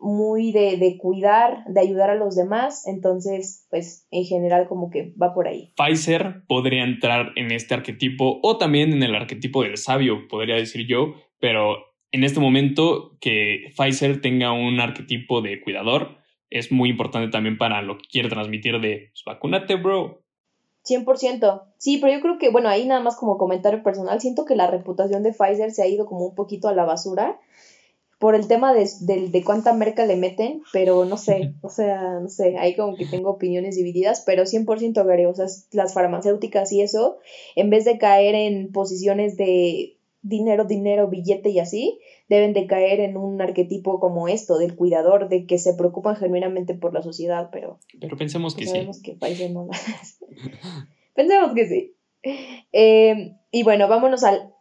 [0.05, 5.15] muy de, de, cuidar, de ayudar a los demás, entonces, pues en general como que
[5.21, 5.73] va por ahí.
[5.77, 10.87] Pfizer podría entrar en este arquetipo o también en el arquetipo del sabio, podría decir
[10.87, 11.79] yo, pero
[12.13, 16.19] en este momento que Pfizer tenga un arquetipo de cuidador
[16.50, 20.23] es muy importante también para lo que quiere transmitir de pues, vacúnate, bro.
[20.85, 21.63] 100%.
[21.79, 24.71] Sí, pero yo creo que, bueno, ahí nada más como comentario personal, siento que la
[24.71, 27.40] reputación de Pfizer se ha ido como un poquito a la basura
[28.25, 32.31] por el tema de, de, cuánta merca le meten, pero no sé, o sea, no
[32.31, 36.81] sé, ahí como que tengo opiniones divididas, pero 100% Gary, o sea, las farmacéuticas y
[36.81, 37.18] eso,
[37.54, 42.00] en vez de caer en posiciones de dinero, dinero, billete y así,
[42.31, 46.72] deben de caer en un arquetipo como esto, del cuidador, de que se preocupan genuinamente
[46.72, 47.79] por la sociedad, pero...
[48.00, 48.88] Pero pensemos que sí.
[49.02, 49.18] Que
[51.14, 51.94] pensemos que sí.
[52.72, 54.54] Eh, y bueno, vámonos al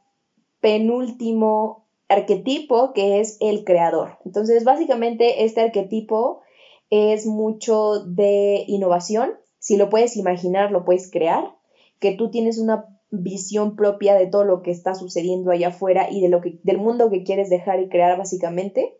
[0.60, 1.83] penúltimo
[2.14, 4.18] arquetipo que es el creador.
[4.26, 6.42] Entonces, básicamente este arquetipo
[6.90, 9.34] es mucho de innovación.
[9.60, 11.56] Si lo puedes imaginar, lo puedes crear,
[12.00, 16.22] que tú tienes una visión propia de todo lo que está sucediendo allá afuera y
[16.22, 18.98] de lo que, del mundo que quieres dejar y crear básicamente.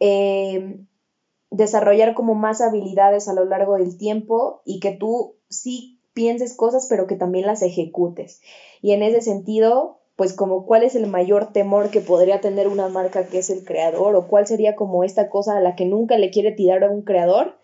[0.00, 0.78] Eh,
[1.50, 6.86] desarrollar como más habilidades a lo largo del tiempo y que tú sí pienses cosas,
[6.88, 8.40] pero que también las ejecutes.
[8.82, 12.88] Y en ese sentido, pues como cuál es el mayor temor que podría tener una
[12.88, 16.18] marca que es el creador o cuál sería como esta cosa a la que nunca
[16.18, 17.58] le quiere tirar a un creador,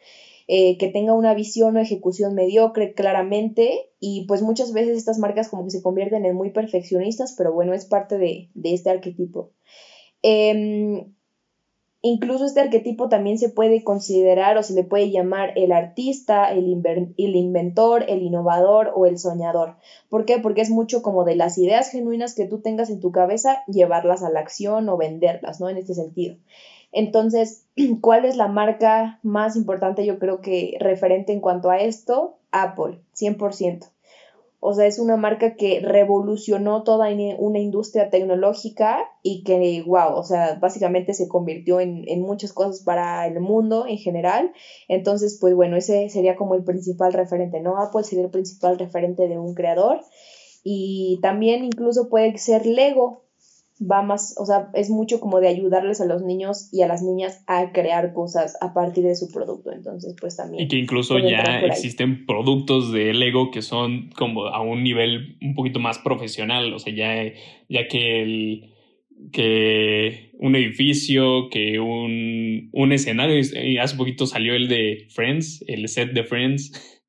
[0.49, 5.49] eh, que tenga una visión o ejecución mediocre claramente y pues muchas veces estas marcas
[5.49, 9.53] como que se convierten en muy perfeccionistas, pero bueno, es parte de, de este arquetipo.
[10.23, 11.15] Em,
[12.03, 16.67] Incluso este arquetipo también se puede considerar o se le puede llamar el artista, el,
[16.67, 19.77] inventor, el innovador o el soñador.
[20.09, 20.39] ¿Por qué?
[20.39, 24.23] Porque es mucho como de las ideas genuinas que tú tengas en tu cabeza, llevarlas
[24.23, 25.69] a la acción o venderlas, ¿no?
[25.69, 26.37] En este sentido.
[26.91, 27.67] Entonces,
[28.01, 32.39] ¿cuál es la marca más importante yo creo que referente en cuanto a esto?
[32.51, 33.91] Apple, 100%.
[34.63, 37.09] O sea, es una marca que revolucionó toda
[37.39, 42.83] una industria tecnológica y que, wow, o sea, básicamente se convirtió en, en, muchas cosas
[42.83, 44.53] para el mundo en general.
[44.87, 47.79] Entonces, pues bueno, ese sería como el principal referente, ¿no?
[47.79, 50.01] Apple sería el principal referente de un creador.
[50.63, 53.30] Y también incluso puede ser Lego,
[53.81, 57.03] va más, o sea, es mucho como de ayudarles a los niños y a las
[57.03, 59.73] niñas a crear cosas a partir de su producto.
[59.73, 60.65] Entonces, pues también.
[60.65, 65.55] Y que incluso ya existen productos de Lego que son como a un nivel un
[65.55, 67.33] poquito más profesional, o sea, ya,
[67.69, 68.71] ya que el
[69.33, 75.87] que un edificio, que un, un escenario, y hace poquito salió el de Friends, el
[75.89, 77.01] set de Friends,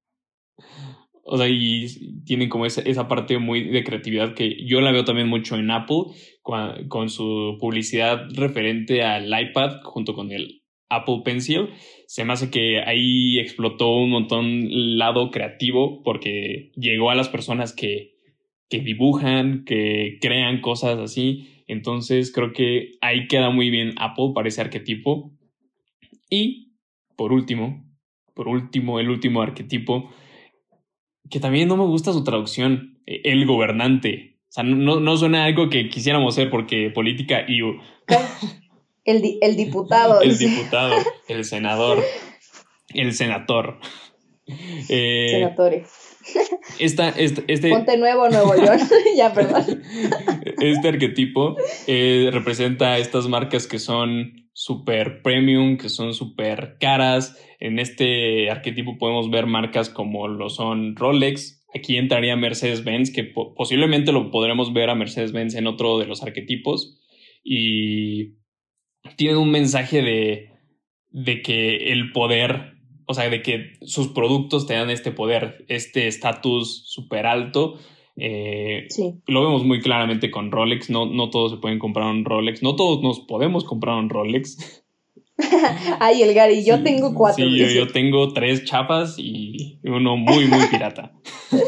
[1.24, 1.88] o sea, y
[2.26, 5.72] tienen como esa, esa parte muy de creatividad que yo la veo también mucho en
[5.72, 11.70] Apple con, su publicidad referente al iPad junto con el Apple Pencil.
[12.08, 17.74] Se me hace que ahí explotó un montón lado creativo porque llegó a las personas
[17.74, 18.16] que,
[18.70, 21.64] que dibujan, que crean cosas así.
[21.68, 25.32] Entonces creo que ahí queda muy bien Apple para ese arquetipo.
[26.30, 26.74] Y
[27.16, 27.86] por último,
[28.34, 30.10] por último, el último arquetipo
[31.32, 34.31] que también no me gusta su traducción, el gobernante.
[34.52, 37.62] O sea, no, no suena algo que quisiéramos ser porque política y...
[39.04, 40.22] El, el diputado.
[40.22, 40.94] el diputado,
[41.28, 42.04] el senador,
[42.94, 43.80] el senator.
[44.90, 45.54] Eh.
[46.78, 48.80] Esta, este, este, Ponte Nuevo, Nuevo León.
[49.18, 49.82] ya, perdón.
[50.60, 51.56] Este arquetipo
[51.88, 57.36] eh, representa estas marcas que son super premium, que son súper caras.
[57.60, 61.61] En este arquetipo podemos ver marcas como lo son Rolex.
[61.74, 67.00] Aquí entraría Mercedes-Benz, que posiblemente lo podremos ver a Mercedes-Benz en otro de los arquetipos.
[67.44, 68.36] Y
[69.16, 70.50] tienen un mensaje de,
[71.10, 72.74] de que el poder,
[73.06, 77.80] o sea, de que sus productos te dan este poder, este estatus súper alto
[78.18, 78.88] eh,
[79.26, 80.90] lo vemos muy claramente con Rolex.
[80.90, 82.62] No, no todos se pueden comprar un Rolex.
[82.62, 84.81] No todos nos podemos comprar un Rolex.
[86.00, 87.44] Ay, el Gary, yo tengo cuatro.
[87.44, 91.14] Sí, yo, tengo tres chapas y uno muy, muy pirata.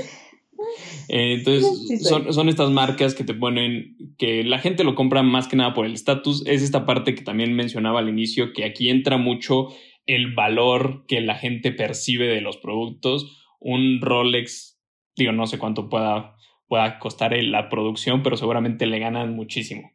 [1.10, 5.50] Eh, entonces, son, son, estas marcas que te ponen, que la gente lo compra más
[5.50, 6.44] que nada por el estatus.
[6.48, 9.68] Es esta parte que también mencionaba al inicio, que aquí entra mucho
[10.06, 13.38] el valor que la gente percibe de los productos.
[13.60, 14.80] Un Rolex,
[15.16, 16.34] digo, no sé cuánto pueda
[16.74, 19.92] pueda costar la producción, pero seguramente le ganan muchísimo.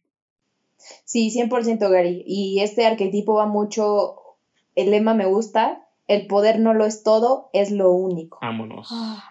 [1.04, 2.22] Sí, 100% Gary.
[2.26, 4.16] Y este arquetipo va mucho,
[4.74, 8.38] el lema me gusta, el poder no lo es todo, es lo único.
[8.40, 8.88] Vámonos.
[8.90, 9.24] Ah,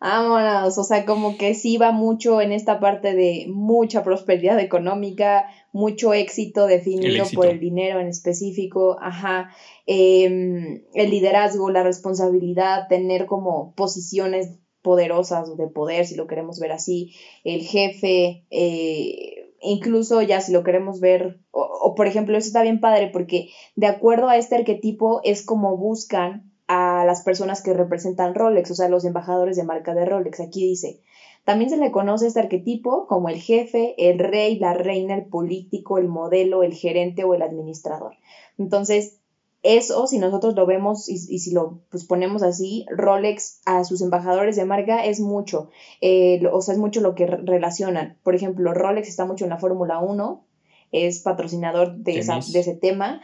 [0.00, 5.46] vámonos, o sea, como que sí va mucho en esta parte de mucha prosperidad económica,
[5.72, 9.50] mucho éxito definido por el dinero en específico, ajá,
[9.86, 16.58] em, el liderazgo, la responsabilidad, tener como posiciones poderosas o de poder, si lo queremos
[16.58, 22.46] ver así, el jefe, eh, incluso ya si lo queremos ver, o, por ejemplo, eso
[22.48, 27.62] está bien padre porque de acuerdo a este arquetipo es como buscan a las personas
[27.62, 30.40] que representan Rolex, o sea, los embajadores de marca de Rolex.
[30.40, 31.00] Aquí dice,
[31.44, 35.98] También se le conoce este arquetipo como el jefe, el rey, la reina, el político,
[35.98, 38.14] el modelo, el gerente o el administrador.
[38.58, 39.18] Entonces,
[39.62, 44.56] eso, si nosotros lo vemos y, si lo pues, ponemos así, Rolex a sus embajadores
[44.56, 48.18] de marca es mucho, eh, o sea, es mucho lo que relacionan.
[48.24, 50.44] Por ejemplo, Rolex está mucho en la Fórmula 1,
[50.90, 53.22] es patrocinador de, de ese tema.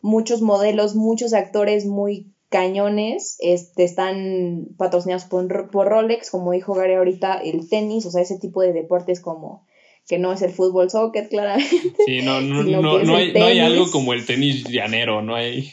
[0.00, 6.94] Muchos modelos, muchos actores muy cañones este, están patrocinados por, por Rolex, como dijo Gary
[6.94, 9.66] ahorita, el tenis, o sea, ese tipo de deportes como
[10.08, 11.94] que no es el fútbol soccer, claramente.
[12.06, 15.72] Sí, no, no, no, no, hay, no hay algo como el tenis llanero, no hay.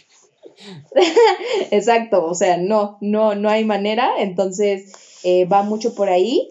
[1.72, 6.50] Exacto, o sea, no, no, no hay manera, entonces eh, va mucho por ahí.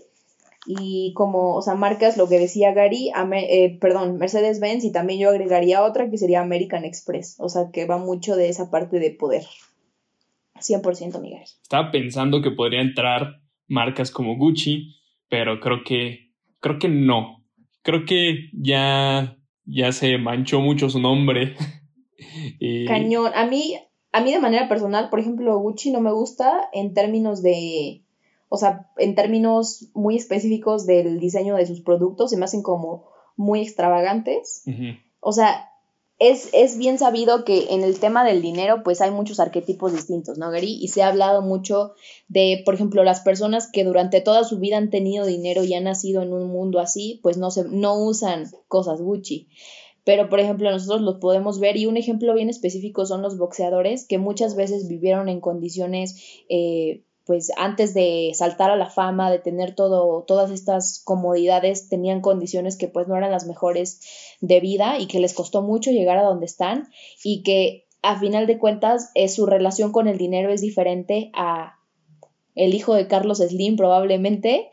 [0.66, 5.30] Y como, o sea, marcas lo que decía Gary, eh, perdón, Mercedes-Benz y también yo
[5.30, 9.10] agregaría otra que sería American Express, o sea, que va mucho de esa parte de
[9.10, 9.44] poder.
[10.56, 11.42] 100% Miguel.
[11.62, 14.94] Estaba pensando que podría entrar marcas como Gucci,
[15.30, 17.39] pero creo que, creo que no
[17.82, 21.56] creo que ya, ya se manchó mucho su nombre.
[22.86, 23.32] Cañón.
[23.34, 23.78] A mí,
[24.12, 28.04] a mí de manera personal, por ejemplo, Gucci no me gusta en términos de,
[28.48, 33.08] o sea, en términos muy específicos del diseño de sus productos, se me hacen como
[33.36, 34.64] muy extravagantes.
[35.20, 35.69] O sea,
[36.20, 40.50] es, bien sabido que en el tema del dinero, pues hay muchos arquetipos distintos, ¿no,
[40.50, 40.78] Gary?
[40.78, 41.94] Y se ha hablado mucho
[42.28, 45.84] de, por ejemplo, las personas que durante toda su vida han tenido dinero y han
[45.84, 49.48] nacido en un mundo así, pues no, se, no usan cosas Gucci.
[50.04, 54.06] Pero, por ejemplo, nosotros los podemos ver y un ejemplo bien específico son los boxeadores
[54.06, 59.38] que muchas veces vivieron en condiciones eh, pues antes de saltar a la fama, de
[59.38, 64.00] tener todo, todas estas comodidades, tenían condiciones que pues no eran las mejores
[64.40, 66.88] de vida y que les costó mucho llegar a donde están
[67.22, 71.78] y que a final de cuentas eh, su relación con el dinero es diferente a
[72.56, 74.68] el hijo de Carlos Slim probablemente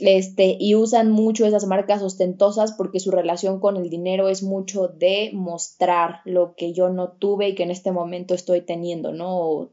[0.00, 4.88] este, y usan mucho esas marcas ostentosas porque su relación con el dinero es mucho
[4.88, 9.72] de mostrar lo que yo no tuve y que en este momento estoy teniendo, ¿no?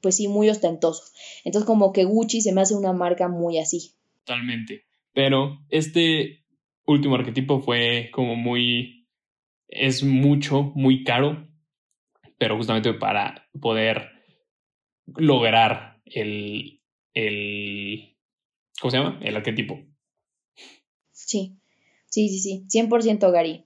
[0.00, 1.02] Pues sí, muy ostentoso.
[1.44, 3.94] Entonces como que Gucci se me hace una marca muy así.
[4.24, 4.84] Totalmente.
[5.12, 6.44] Pero este
[6.86, 9.06] último arquetipo fue como muy,
[9.68, 11.48] es mucho, muy caro,
[12.38, 14.10] pero justamente para poder
[15.16, 16.80] lograr el,
[17.14, 18.17] el
[18.80, 19.18] ¿Cómo se llama?
[19.22, 19.78] El arquetipo.
[21.12, 21.56] Sí,
[22.06, 23.64] sí, sí, sí, 100% Gary.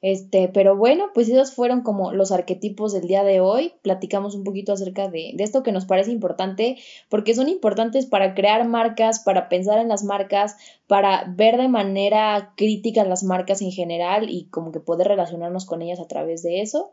[0.00, 3.72] Este, pero bueno, pues esos fueron como los arquetipos del día de hoy.
[3.82, 6.76] Platicamos un poquito acerca de, de, esto que nos parece importante,
[7.08, 10.56] porque son importantes para crear marcas, para pensar en las marcas,
[10.86, 15.82] para ver de manera crítica las marcas en general y como que poder relacionarnos con
[15.82, 16.92] ellas a través de eso.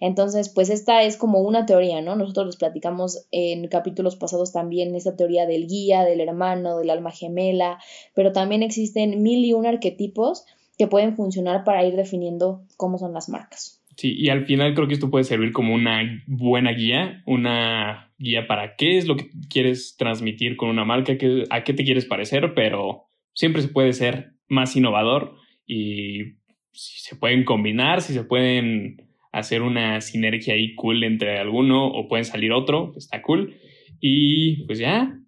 [0.00, 2.16] Entonces, pues esta es como una teoría, ¿no?
[2.16, 7.10] Nosotros les platicamos en capítulos pasados también esta teoría del guía, del hermano, del alma
[7.10, 7.78] gemela,
[8.14, 10.44] pero también existen mil y un arquetipos
[10.78, 13.82] que pueden funcionar para ir definiendo cómo son las marcas.
[13.96, 18.46] Sí, y al final creo que esto puede servir como una buena guía, una guía
[18.46, 21.14] para qué es lo que quieres transmitir con una marca,
[21.50, 25.36] a qué te quieres parecer, pero siempre se puede ser más innovador
[25.66, 26.34] y
[26.72, 32.08] si se pueden combinar, si se pueden hacer una sinergia ahí cool entre alguno o
[32.08, 33.56] pueden salir otro, está cool.
[34.00, 35.18] Y pues ya.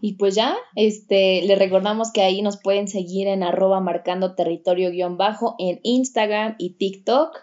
[0.00, 4.92] Y pues ya, este, les recordamos que ahí nos pueden seguir en arroba marcando territorio
[4.92, 7.36] guion bajo en Instagram y TikTok.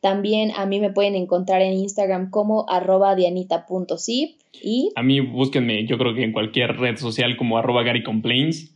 [0.00, 4.90] También a mí me pueden encontrar en Instagram como arroba dianita.zip y...
[4.96, 8.74] A mí búsquenme, yo creo que en cualquier red social como arroba Gary Complaints.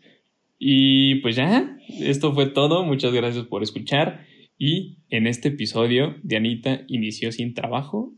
[0.59, 2.85] Y pues ya, esto fue todo.
[2.85, 4.26] Muchas gracias por escuchar.
[4.64, 8.12] Y en este episodio, Dianita inició sin trabajo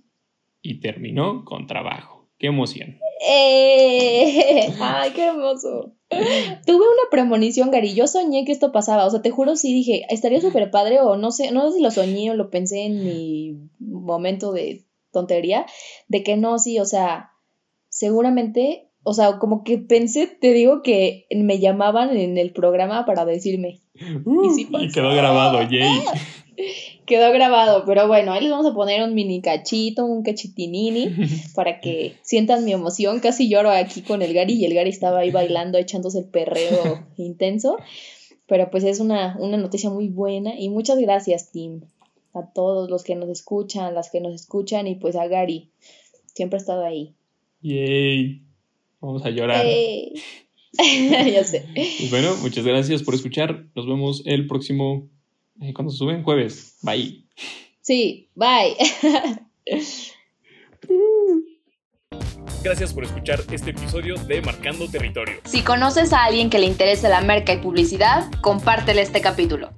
[0.61, 2.28] y terminó con trabajo.
[2.36, 2.99] ¡Qué emoción!
[3.26, 4.68] ¡Eh!
[4.78, 5.95] ¡Ay, qué hermoso!
[6.11, 7.95] Tuve una premonición, Gary.
[7.95, 9.07] Yo soñé que esto pasaba.
[9.07, 11.82] O sea, te juro, sí dije, estaría súper padre o no sé, no sé si
[11.82, 15.64] lo soñé o lo pensé en mi momento de tontería,
[16.09, 17.30] de que no, sí, o sea,
[17.88, 23.25] seguramente, o sea, como que pensé, te digo que me llamaban en el programa para
[23.25, 26.03] decirme, y, quedó grabado, yay.
[27.07, 31.11] Quedó grabado, pero bueno, ahí les vamos a poner un mini cachito, un cachitinini,
[31.55, 33.21] para que sientan mi emoción.
[33.21, 37.07] Casi lloro aquí con el Gary y el Gary estaba ahí bailando, echándose el perreo
[37.19, 37.77] intenso.
[38.47, 41.83] Pero pues es una, una noticia muy buena y muchas gracias, Tim.
[42.33, 45.71] A todos los que nos escuchan, las que nos escuchan y pues a Gary.
[46.35, 47.15] Siempre ha estado ahí.
[47.61, 48.43] Yay.
[49.05, 49.67] Vamos a llorar.
[50.73, 51.69] ya sé.
[51.75, 53.67] Pues bueno, muchas gracias por escuchar.
[53.75, 55.11] Nos vemos el próximo.
[55.61, 56.23] Eh, cuando suben?
[56.23, 56.79] Jueves.
[56.81, 57.27] Bye.
[57.83, 58.77] Sí, bye.
[62.63, 65.37] Gracias por escuchar este episodio de Marcando Territorio.
[65.45, 69.71] Si conoces a alguien que le interese la marca y publicidad, compártele este capítulo.